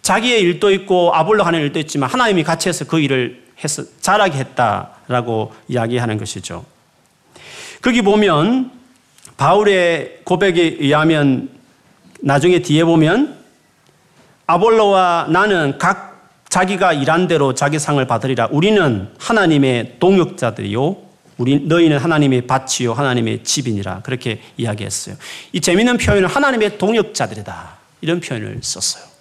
[0.02, 5.52] 자기의 일도 있고 아볼로 하는 일도 있지만 하나님이 같이 해서 그 일을 해서 자라게 했다라고
[5.68, 6.64] 이야기하는 것이죠.
[7.82, 8.72] 거기 보면
[9.36, 11.50] 바울의 고백에 의하면
[12.20, 13.36] 나중에 뒤에 보면
[14.46, 16.14] 아볼로와 나는 각
[16.48, 18.48] 자기가 일한 대로 자기 상을 받으리라.
[18.50, 20.96] 우리는 하나님의 동역자들이요.
[21.36, 24.02] 우리 너희는 하나님의 밭이요 하나님의 집이니라.
[24.02, 25.16] 그렇게 이야기했어요.
[25.52, 27.76] 이 재미있는 표현을 하나님의 동역자들이다.
[28.02, 29.13] 이런 표현을 썼어요.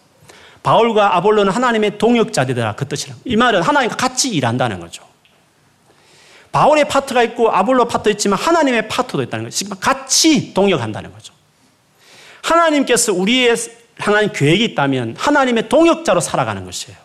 [0.64, 2.76] 바울과 아볼로는 하나님의 동역자들이다.
[2.76, 3.16] 그 뜻이라.
[3.26, 5.04] 이 말은 하나님과 같이 일한다는 거죠.
[6.54, 9.70] 바울의 파트가 있고 아볼로 파트 있지만 하나님의 파트도 있다는 거죠.
[9.76, 11.34] 같이 동역한다는 거죠.
[12.44, 13.56] 하나님께서 우리의
[13.98, 16.98] 하나님 계획이 있다면 하나님의 동역자로 살아가는 것이에요.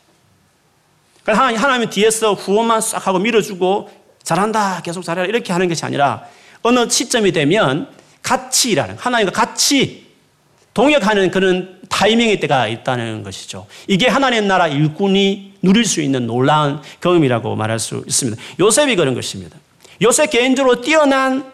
[1.24, 3.90] 그래서 하나님은 뒤에서 후원만 싹 하고 밀어주고
[4.22, 6.24] 잘한다, 계속 잘해라 이렇게 하는 것이 아니라
[6.62, 7.88] 어느 시점이 되면
[8.22, 10.06] 같이 일하는, 하나님과 같이
[10.74, 13.66] 동역하는 그런 타이밍의 때가 있다는 것이죠.
[13.86, 18.40] 이게 하나님 나라 일꾼이 누릴 수 있는 놀라운 경험이라고 말할 수 있습니다.
[18.60, 19.56] 요셉이 그런 것입니다.
[20.02, 21.50] 요셉 개인적으로 뛰어난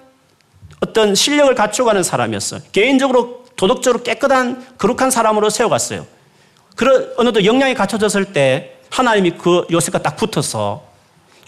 [0.80, 2.60] 어떤 실력을 갖춰가는 사람이었어요.
[2.72, 6.06] 개인적으로 도덕적으로 깨끗한 거룩한 사람으로 세워갔어요.
[6.76, 10.82] 그런 어느덧 역량이 갖춰졌을 때 하나님이 그 요셉과 딱 붙어서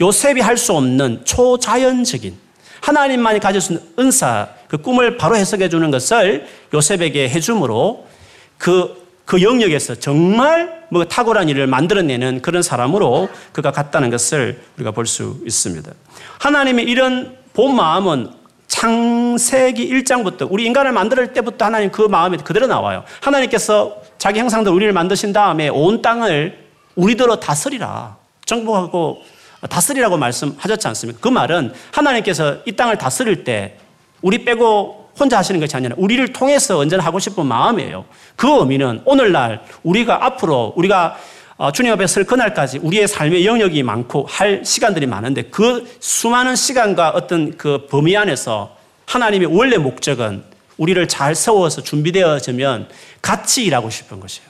[0.01, 2.37] 요셉이 할 수 없는 초자연적인
[2.81, 8.07] 하나님만이 가질 수 있는 은사, 그 꿈을 바로 해석해 주는 것을 요셉에게 해줌으로
[8.59, 15.07] 그, 그 영역에서 정말 뭐 탁월한 일을 만들어내는 그런 사람으로 그가 갔다는 것을 우리가 볼
[15.07, 15.90] 수 있습니다.
[16.38, 18.31] 하나님의 이런 본 마음은
[18.69, 23.05] 창세기 1장부터 우리 인간을 만들 때부터 하나님 그 마음이 그대로 나와요.
[23.21, 26.59] 하나님께서 자기 형상대로 우리를 만드신 다음에 온 땅을
[26.95, 28.16] 우리대로 다스리라.
[28.45, 29.23] 정복하고
[29.69, 31.21] 다스리라고 말씀하셨지 않습니까?
[31.21, 33.79] 그 말은 하나님께서 이 땅을 다스릴 때
[34.23, 38.05] 우리 빼고 혼자 하시는 것이 아니라 우리를 통해서 언제나 하고 싶은 마음이에요.
[38.37, 41.16] 그 의미는 오늘날 우리가 앞으로 우리가
[41.59, 47.11] 어, 주님 앞에 설 그날까지 우리의 삶의 영역이 많고 할 시간들이 많은데 그 수많은 시간과
[47.11, 48.76] 어떤 그 범위 안에서
[49.07, 50.44] 하나님의 원래 목적은
[50.76, 52.88] 우리를 잘 세워서 준비되어지면
[53.22, 54.46] 같이 일하고 싶은 것이에요.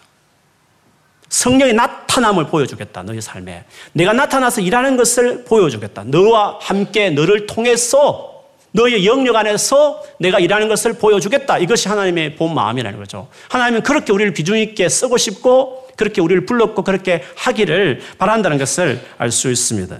[1.28, 3.64] 성령의 나타남을 보여주겠다, 너의 삶에.
[3.92, 6.04] 내가 나타나서 일하는 것을 보여주겠다.
[6.04, 8.35] 너와 함께 너를 통해서
[8.76, 11.58] 너의 영역 안에서 내가 일하는 것을 보여주겠다.
[11.58, 13.28] 이것이 하나님의 본 마음이라는 거죠.
[13.48, 19.30] 하나님은 그렇게 우리를 비중 있게 쓰고 싶고 그렇게 우리를 불렀고 그렇게 하기를 바란다는 것을 알
[19.32, 19.96] 수 있습니다.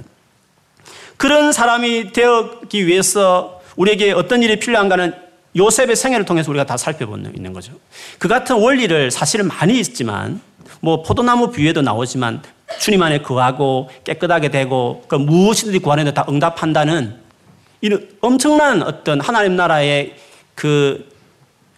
[1.17, 5.15] 그런 사람이 되기 위해서 우리에게 어떤 일이 필요한가는
[5.57, 7.73] 요셉의 생애를 통해서 우리가 다 살펴보는 거죠.
[8.19, 10.41] 그 같은 원리를 사실은 많이 있지만
[10.81, 12.43] 뭐 포도나무 비유에도 나오지만
[12.79, 17.26] 주님 안에 거하고 깨끗하게 되고 그 무엇이든지 구하는 데 다 응답한다는
[17.81, 20.15] 이런 엄청난 어떤 하나님 나라의
[20.55, 21.09] 그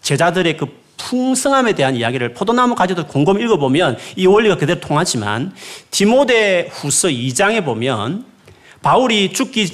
[0.02, 5.54] 제자들의 그 풍성함에 대한 이야기를 포도나무 가지도 곰곰이 읽어보면 이 원리가 그대로 통하지만
[5.90, 8.24] 디모데 후서 2장에 보면
[8.82, 9.70] 바울이 죽기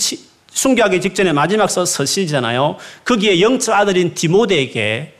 [0.50, 2.76] 순교하기 직전에 마지막 서시잖아요.
[3.04, 5.14] 거기에 영적 아들인 디모데에게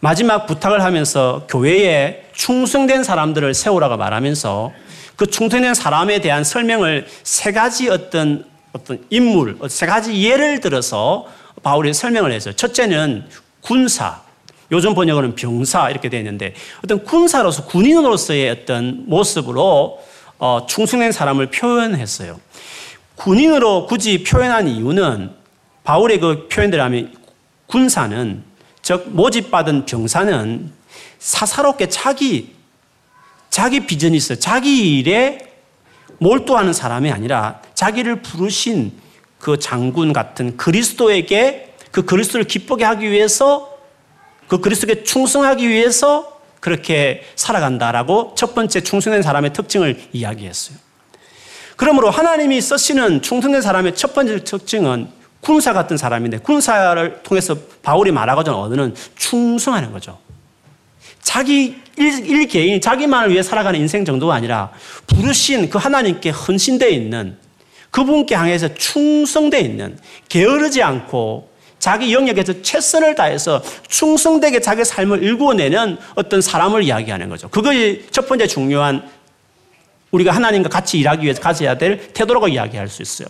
[0.00, 4.72] 마지막 부탁을 하면서 교회에 충성된 사람들을 세우라고 말하면서
[5.16, 11.26] 그 충성된 사람에 대한 설명을 세 가지 어떤 어떤 인물, 세 가지 예를 들어서
[11.62, 12.54] 바울이 설명을 했어요.
[12.54, 13.26] 첫째는
[13.60, 14.22] 군사,
[14.70, 16.54] 요즘 번역으로는 병사 이렇게 되어 있는데
[16.84, 20.00] 어떤 군사로서 군인으로서의 어떤 모습으로
[20.38, 22.38] 어, 충성된 사람을 표현했어요.
[23.16, 25.32] 군인으로 굳이 표현한 이유는
[25.82, 27.12] 바울의 그 표현대로 하면
[27.66, 28.42] 군사는
[28.82, 30.72] 즉 모집받은 병사는
[31.18, 32.54] 사사롭게 자기
[33.50, 35.47] 자기 비전이 있어 자기 일에
[36.18, 38.92] 몰두하는 사람이 아니라 자기를 부르신
[39.38, 43.76] 그 장군 같은 그리스도에게 그 그리스도를 기쁘게 하기 위해서
[44.48, 50.76] 그 그리스도에게 충성하기 위해서 그렇게 살아간다라고 첫 번째 충성된 사람의 특징을 이야기했어요.
[51.76, 55.08] 그러므로 하나님이 쓰시는 충성된 사람의 첫 번째 특징은
[55.40, 60.18] 군사 같은 사람인데 군사를 통해서 바울이 말하고자 얻는 충성하는 거죠.
[61.22, 64.70] 자기 일, 일 개인, 자기만을 위해 살아가는 인생 정도가 아니라
[65.06, 67.36] 부르신 그 하나님께 헌신되어 있는
[67.90, 76.40] 그분께 향해서 충성되어 있는 게으르지 않고 자기 영역에서 최선을 다해서 충성되게 자기 삶을 일구어내는 어떤
[76.40, 77.48] 사람을 이야기하는 거죠.
[77.48, 79.08] 그것이 첫 번째 중요한
[80.10, 83.28] 우리가 하나님과 같이 일하기 위해서 가져야 될 태도라고 이야기할 수 있어요.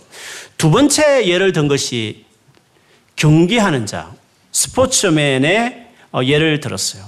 [0.57, 2.25] 두 번째 예를 든 것이
[3.15, 4.11] 경기하는 자,
[4.51, 7.03] 스포츠맨의 어, 예를 들었어요.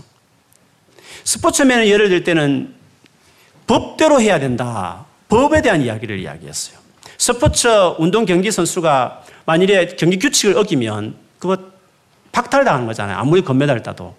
[1.24, 2.74] 스포츠맨의 예를 들 때는
[3.68, 5.06] 법대로 해야 된다.
[5.30, 6.78] 법에 대한 이야기를 이야기했어요.
[7.18, 7.68] 스포츠
[8.00, 11.58] 운동 경기 선수가 만일에 경기 규칙을 어기면 그거
[12.32, 13.18] 박탈당하는 거잖아요.
[13.18, 14.16] 아무리 금메달을 따도.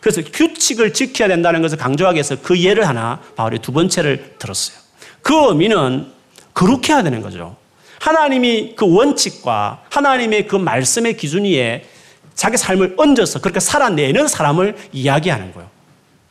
[0.00, 4.76] 그래서 규칙을 지켜야 된다는 것을 강조하기 위해서 그 예를 하나 바울이 두 번째를 들었어요.
[5.22, 6.08] 그 의미는
[6.52, 7.56] 그렇게 해야 되는 거죠.
[8.00, 11.86] 하나님이 그 원칙과 하나님의 그 말씀의 기준 위에
[12.34, 15.70] 자기 삶을 얹어서 그렇게 살아내는 사람을 이야기하는 거예요.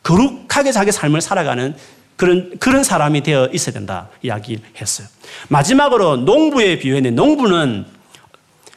[0.02, 1.74] 거룩하게 자기 삶을 살아가는
[2.16, 5.06] 그런, 그런 사람이 되어 있어야 된다 이야기했어요.
[5.48, 7.86] 마지막으로 농부에 비유했는데 농부는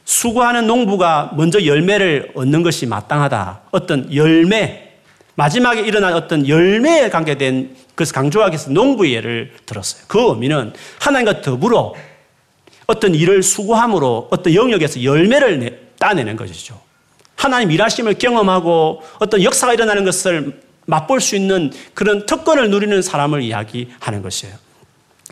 [0.04, 3.62] 수고하는 농부가 먼저 열매를 얻는 것이 마땅하다.
[3.72, 4.94] 어떤 열매,
[5.36, 10.04] 마지막에 일어난 어떤 열매에 관계된 그래서 강조하기 위해서 농부의 예를 들었어요.
[10.08, 11.94] 그 의미는 하나님과 더불어
[12.88, 16.80] 어떤 일을 수고함으로 어떤 영역에서 열매를 내, 따내는 것이죠.
[17.36, 24.21] 하나님 일하심을 경험하고 어떤 역사가 일어나는 것을 맛볼 수 있는 그런 특권을 누리는 사람을 이야기하는
[24.21, 24.56] 것이에요.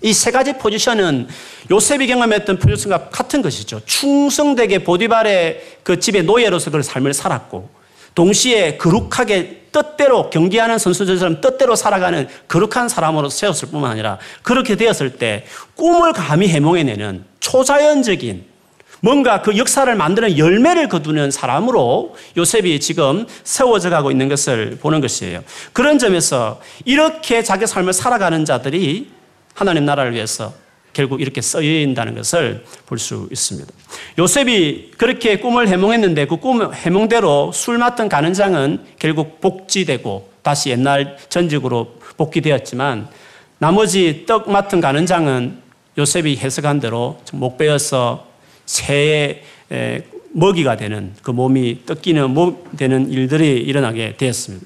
[0.01, 1.27] 이 세 가지 포지션은
[1.71, 3.81] 요셉이 경험했던 포지션과 같은 것이죠.
[3.85, 7.69] 충성되게 보디발의 그 집의 노예로서 그 삶을 살았고,
[8.15, 15.45] 동시에 거룩하게 뜻대로 경기하는 선수들처럼 뜻대로 살아가는 거룩한 사람으로 세웠을 뿐만 아니라 그렇게 되었을 때
[15.75, 18.45] 꿈을 감히 해몽해내는 초자연적인
[19.03, 25.43] 뭔가 그 역사를 만드는 열매를 거두는 사람으로 요셉이 지금 세워져 가고 있는 것을 보는 것이에요.
[25.73, 29.09] 그런 점에서 이렇게 자기 삶을 살아가는 자들이
[29.55, 30.53] 하나님 나라를 위해서
[30.93, 33.69] 결국 이렇게 쓰인다는 것을 볼 수 있습니다.
[34.17, 41.17] 요셉이 그렇게 꿈을 해몽했는데 그 꿈 해몽대로 술 맡은 가는 장은 결국 복지되고 다시 옛날
[41.27, 43.09] 전직으로 복귀되었지만
[43.57, 45.57] 나머지 떡 맡은 가는 장은
[45.97, 48.31] 요셉이 해석한 대로 목 베어서
[48.73, 49.43] 새의
[50.31, 54.65] 먹이가 되는 그 몸이 뜯기는 몸 되는 일들이 일어나게 되었습니다.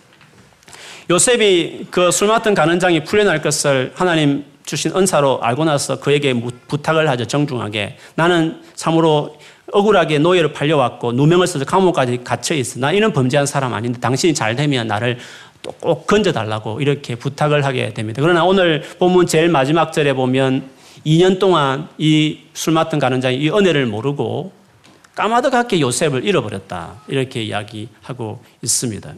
[1.09, 6.33] 요셉이 그 술 맡은 가는 장이 풀려날 것을 하나님 주신 은사로 알고 나서 그에게
[6.67, 7.97] 부탁을 하죠, 정중하게.
[8.15, 9.37] 나는 참으로
[9.71, 12.79] 억울하게 노예를 팔려왔고, 누명을 써서 감옥까지 갇혀 있어.
[12.79, 15.17] 나 이런 범죄한 사람 아닌데, 당신이 잘 되면 나를
[15.61, 18.21] 또 꼭 건져달라고 이렇게 부탁을 하게 됩니다.
[18.21, 20.69] 그러나 오늘 본문 제일 마지막 절에 보면
[21.07, 24.51] 2년 동안 이 술 맡은 가는 장이 이 은혜를 모르고
[25.13, 27.01] 까마득하게 요셉을 잃어버렸다.
[27.07, 29.13] 이렇게 이야기하고 있습니다.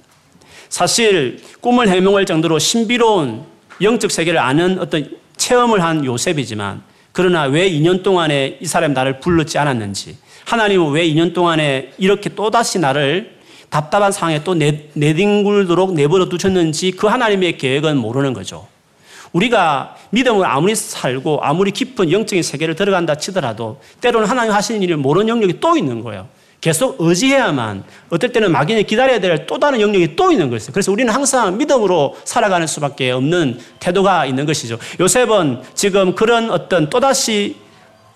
[0.68, 3.44] 사실 꿈을 해몽할 정도로 신비로운
[3.82, 6.84] 영적 세계를 아는 어떤 체험을 한 요셉이지만
[7.14, 12.78] 그러나 왜 2년 동안에 이 사람 나를 불렀지 않았는지 하나님은 왜 2년 동안에 이렇게 또다시
[12.78, 13.38] 나를
[13.70, 18.68] 답답한 상황에 또 내, 내뒹굴도록 내버려 두셨는지 그 하나님의 계획은 모르는 거죠.
[19.34, 25.28] 우리가 믿음을 아무리 살고 아무리 깊은 영적인 세계를 들어간다 치더라도 때로는 하나님 하시는 일을 모르는
[25.30, 26.28] 영역이 또 있는 거예요.
[26.62, 30.74] 계속 의지해야만 어떨 때는 막연히 기다려야 될 또 다른 영역이 또 있는 것이죠.
[30.74, 34.78] 그래서 우리는 항상 믿음으로 살아가는 수밖에 없는 태도가 있는 것이죠.
[35.00, 37.56] 요셉은 지금 그런 어떤 또다시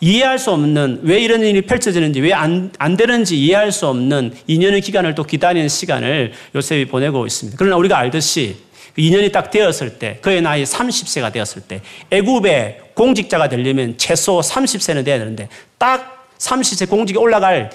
[0.02, 4.84] 이해할 수 없는 왜 이런 일이 펼쳐지는지 왜 안 안 되는지 이해할 수 없는 2년의
[4.84, 7.56] 기간을 또 기다리는 시간을 요셉이 보내고 있습니다.
[7.58, 8.58] 그러나 우리가 알듯이
[8.98, 11.82] 2년이 딱 되었을 때 그의 나이 30세가 되었을 때
[12.12, 17.72] 애굽의 공직자가 되려면 최소 30세는 돼야 되는데 딱 30세 공직에 올라갈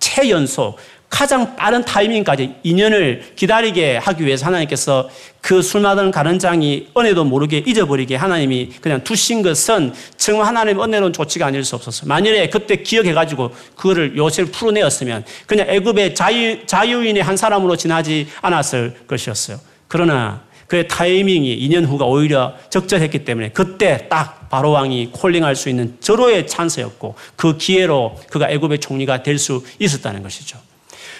[0.00, 0.76] 최연소
[1.08, 5.08] 가장 빠른 타이밍까지 2년을 기다리게 하기 위해서 하나님께서
[5.40, 11.46] 그 술 마던 가른장이 은혜도 모르게 잊어버리게 하나님이 그냥 두신 것은 정말 하나님의 은혜로는 조치가
[11.46, 12.08] 아닐 수 없었어요.
[12.08, 19.58] 만일에 그때 기억해가지고 그거를 요셉을 풀어내었으면 그냥 애굽의 자유, 자유인의 한 사람으로 지나지 않았을 것이었어요.
[19.86, 25.96] 그러나 그의 타이밍이 2년 후가 오히려 적절했기 때문에 그때 딱 바로 왕이 콜링할 수 있는
[26.00, 30.58] 절호의 찬스였고 그 기회로 그가 애굽의 총리가 될 수 있었다는 것이죠.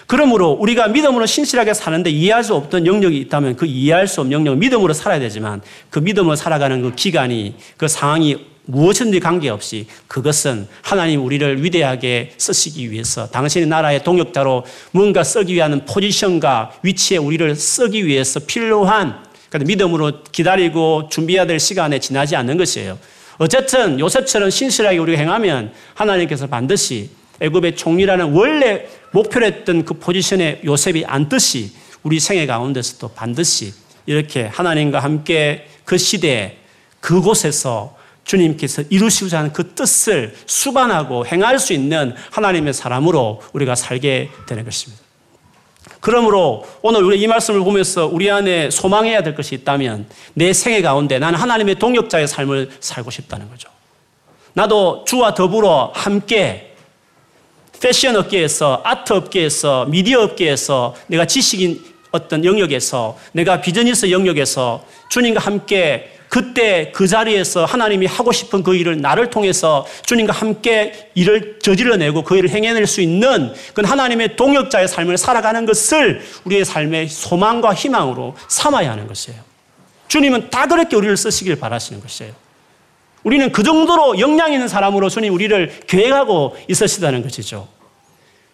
[0.07, 4.59] 그러므로 우리가 믿음으로 신실하게 사는데 이해할 수 없던 영역이 있다면 그 이해할 수 없는 영역은
[4.59, 11.63] 믿음으로 살아야 되지만 그 믿음으로 살아가는 그 기간이 그 상황이 무엇인지 관계없이 그것은 하나님 우리를
[11.63, 19.28] 위대하게 쓰시기 위해서 당신의 나라의 동역자로 뭔가 쓰기 위한 포지션과 위치에 우리를 쓰기 위해서 필요한
[19.49, 22.99] 그러니까 믿음으로 기다리고 준비해야 될 시간에 지나지 않는 것이에요.
[23.39, 31.05] 어쨌든 요셉처럼 신실하게 우리가 행하면 하나님께서 반드시 애굽의 총리라는 원래 목표로 했던 그 포지션에 요셉이
[31.07, 31.73] 앉듯이
[32.03, 33.73] 우리 생애 가운데서도 반드시
[34.07, 36.57] 이렇게 하나님과 함께 그 시대에
[37.01, 44.65] 그곳에서 주님께서 이루시고자 하는 그 뜻을 수반하고 행할 수 있는 하나님의 사람으로 우리가 살게 되는
[44.65, 45.08] 것입니다.
[46.01, 51.19] 그러므로 오늘 우리 이 말씀을 보면서 우리 안에 소망해야 될 것이 있다면 내 생애 가운데
[51.19, 53.69] 나는 하나님의 동역자의 삶을 살고 싶다는 거죠.
[54.53, 56.75] 나도 주와 더불어 함께
[57.81, 61.81] 패션 업계에서, 아트 업계에서, 미디어 업계에서 내가 지식인
[62.11, 69.01] 어떤 영역에서 내가 비즈니스 영역에서 주님과 함께 그때 그 자리에서 하나님이 하고 싶은 그 일을
[69.01, 75.17] 나를 통해서 주님과 함께 일을 저질러내고 그 일을 행해낼 수 있는 그 하나님의 동역자의 삶을
[75.17, 79.41] 살아가는 것을 우리의 삶의 소망과 희망으로 삼아야 하는 것이에요.
[80.09, 82.33] 주님은 다 그렇게 우리를 쓰시길 바라시는 것이에요.
[83.25, 87.69] 우리는 그 정도로 역량 있는 사람으로 주님 우리를 계획하고 있으시다는 것이죠.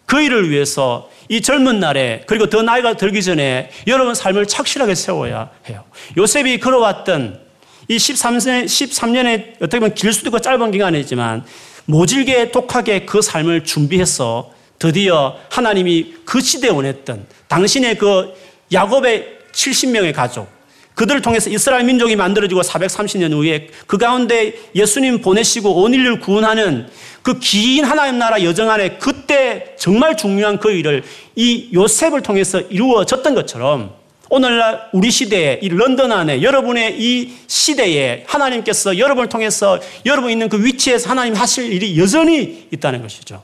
[0.07, 5.51] 그 일을 위해서 이 젊은 날에 그리고 더 나이가 들기 전에 여러분 삶을 착실하게 세워야
[5.68, 5.85] 해요.
[6.16, 7.43] 요셉이 걸어왔던
[7.89, 11.45] 이 13년, 13년의 어떻게 보면 길 수도 있고 짧은 기간이지만
[11.87, 18.32] 모질게 독하게 그 삶을 준비해서 드디어 하나님이 그 시대에 원했던 당신의 그
[18.72, 20.49] 야곱의 70명의 가족,
[20.95, 26.89] 그들을 통해서 이스라엘 민족이 만들어지고 430년 후에 그 가운데 예수님 보내시고 온 인류를 구원하는
[27.22, 31.03] 그 긴 하나님 나라 여정 안에 그때 정말 중요한 그 일을
[31.35, 33.95] 이 요셉을 통해서 이루어졌던 것처럼
[34.31, 40.64] 오늘날 우리 시대에 이 런던 안에 여러분의 이 시대에 하나님께서 여러분을 통해서 여러분 있는 그
[40.64, 43.43] 위치에서 하나님 하실 일이 여전히 있다는 것이죠.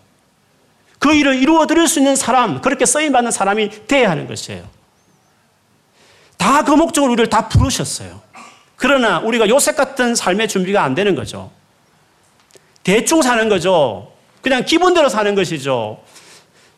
[0.98, 4.64] 그 일을 이루어 드릴 수 있는 사람, 그렇게 쓰임 받는 사람이 돼야 하는 것이에요.
[6.36, 8.20] 다 그 목적으로 우리를 다 부르셨어요.
[8.76, 11.50] 그러나 우리가 요셉 같은 삶의 준비가 안 되는 거죠.
[12.82, 14.12] 대충 사는 거죠.
[14.42, 16.02] 그냥 기본대로 사는 것이죠.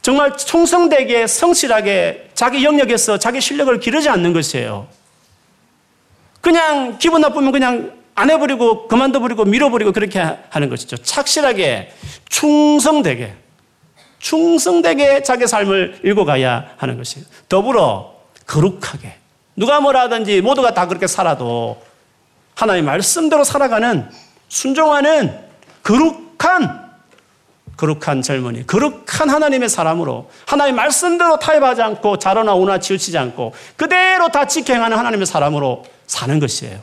[0.03, 4.89] 정말 총성되게 성실하게 자기 영역에서 자기 실력을 기르지 않는 것이에요.
[6.41, 10.97] 그냥 기분 나쁘면 그냥 안 해버리고 그만둬버리고 밀어버리고 그렇게 하는 것이죠.
[10.99, 11.93] 착실하게
[12.29, 13.35] 충성되게
[14.19, 17.25] 충성되게 자기 삶을 읽어가야 하는 것이에요.
[17.49, 18.15] 더불어
[18.47, 19.15] 거룩하게
[19.55, 21.81] 누가 뭐라 하든지 모두가 다 그렇게 살아도
[22.55, 24.09] 하나님 말씀대로 살아가는
[24.49, 25.39] 순종하는
[25.85, 26.82] 거룩한
[27.77, 34.47] 거룩한 젊은이, 거룩한 하나님의 사람으로 하나님 말씀대로 타협하지 않고 자로나 오나 치우치지 않고 그대로 다
[34.47, 36.79] 지켜 행하는 하나님의 사람으로 사는 것이에요.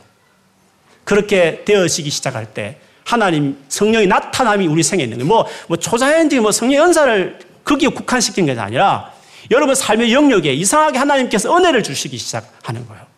[1.04, 5.28] 그렇게 되어지기 시작할 때 하나님 성령이 나타남이 우리 생에 있는 거예요.
[5.28, 9.12] 뭐, 뭐 초자연적인 뭐 성령 연사를 거기에 국한시킨 것이 아니라
[9.50, 13.09] 여러분 삶의 영역에 이상하게 하나님께서 은혜를 주시기 시작하는 거예요.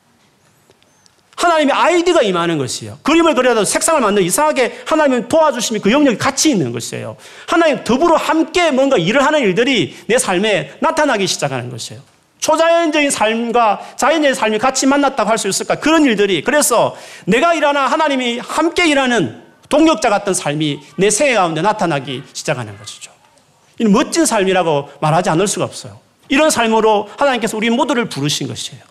[1.43, 2.99] 하나님의 아이디가 임하는 것이에요.
[3.03, 7.17] 그림을 그려도 색상을 만들어 이상하게 하나님이 도와주심이 그 영역이 같이 있는 것이에요.
[7.47, 12.01] 하나님 더불어 함께 뭔가 일을 하는 일들이 내 삶에 나타나기 시작하는 것이에요.
[12.39, 15.77] 초자연적인 삶과 자연적인 삶이 같이 만났다고 할 수 있을까?
[15.77, 16.43] 그런 일들이.
[16.43, 23.13] 그래서 내가 일하나 하나님이 함께 일하는 동력자 같은 삶이 내 생애 가운데 나타나기 시작하는 것이죠.
[23.79, 25.99] 이 멋진 삶이라고 말하지 않을 수가 없어요.
[26.29, 28.83] 이런 삶으로 하나님께서 우리 모두를 부르신 것이에요.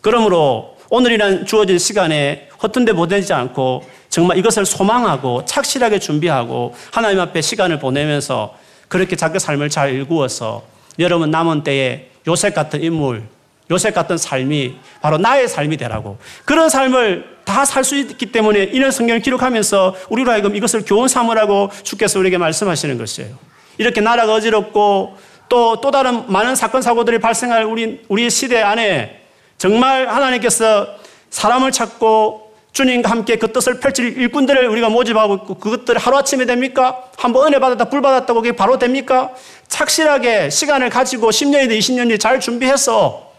[0.00, 7.40] 그러므로 오늘이란 주어진 시간에 허튼 데 보내지 않고 정말 이것을 소망하고 착실하게 준비하고 하나님 앞에
[7.40, 8.54] 시간을 보내면서
[8.88, 10.64] 그렇게 자기 삶을 잘 일구어서
[10.98, 13.22] 여러분 남은 때에 요셉 같은 인물,
[13.70, 18.90] 요셉 같은 삶이 바로 나의 삶이 되라고 그런 삶을 다 살 수 있기 때문에 이런
[18.90, 23.34] 성경을 기록하면서 우리로 하여금 이것을 교훈 삼으라고 주께서 우리에게 말씀하시는 것이에요.
[23.78, 25.16] 이렇게 나라가 어지럽고
[25.48, 29.22] 또, 또 다른 많은 사건, 사고들이 발생할 우리, 우리 시대 안에
[29.58, 30.86] 정말 하나님께서
[31.30, 37.04] 사람을 찾고 주님과 함께 그 뜻을 펼칠 일꾼들을 우리가 모집하고 있고 그것들이 하루아침에 됩니까?
[37.16, 39.32] 한번 은혜 받았다, 불 받았다고 그게 바로 됩니까?
[39.66, 43.32] 착실하게 시간을 가지고 10년이든 20년이든 잘 준비해서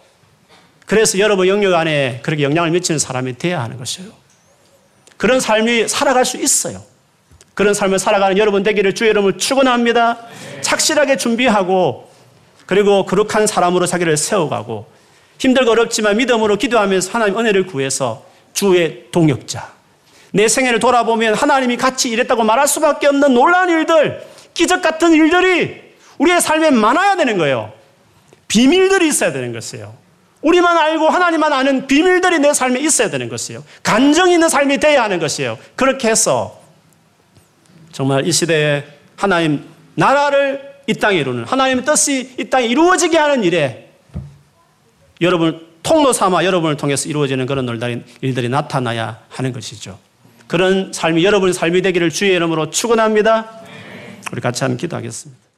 [0.86, 4.10] 그래서 여러분 영역 안에 그렇게 영향을 미치는 사람이 되어야 하는 것이에요.
[5.16, 6.82] 그런 삶이 살아갈 수 있어요.
[7.54, 10.18] 그런 삶을 살아가는 여러분 되기를 주의 이름을 축원합니다.
[10.62, 12.10] 착실하게 준비하고
[12.66, 14.99] 그리고 거룩한 사람으로 자기를 세워가고
[15.40, 18.24] 힘들고 어렵지만 믿음으로 기도하면서 하나님 은혜를 구해서
[18.54, 19.80] 주의 동역자.
[20.32, 24.22] 내 생애를 돌아보면 하나님이 같이 일했다고 말할 수밖에 없는 놀라운 일들,
[24.54, 25.82] 기적 같은 일들이
[26.18, 27.72] 우리의 삶에 많아야 되는 거예요.
[28.48, 29.96] 비밀들이 있어야 되는 것이에요.
[30.42, 33.64] 우리만 알고 하나님만 아는 비밀들이 내 삶에 있어야 되는 것이에요.
[33.84, 35.58] 간정 있는 삶이 되어야 하는 것이에요.
[35.76, 36.60] 그렇게 해서
[37.92, 38.84] 정말 이 시대에
[39.16, 39.66] 하나님
[39.96, 43.89] 나라를 이 땅에 이루는 하나님의 뜻이 이 땅에 이루어지게 하는 일에
[45.22, 49.98] 여러분 통로 삼아 여러분을 통해서 이루어지는 그런 놀다린 일들이 나타나야 하는 것이죠.
[50.48, 53.62] 그런 삶이 여러분의 삶이 되기를 주의 이름으로 축원합니다.
[54.32, 55.49] 우리 같이 한번 기도하겠습니다.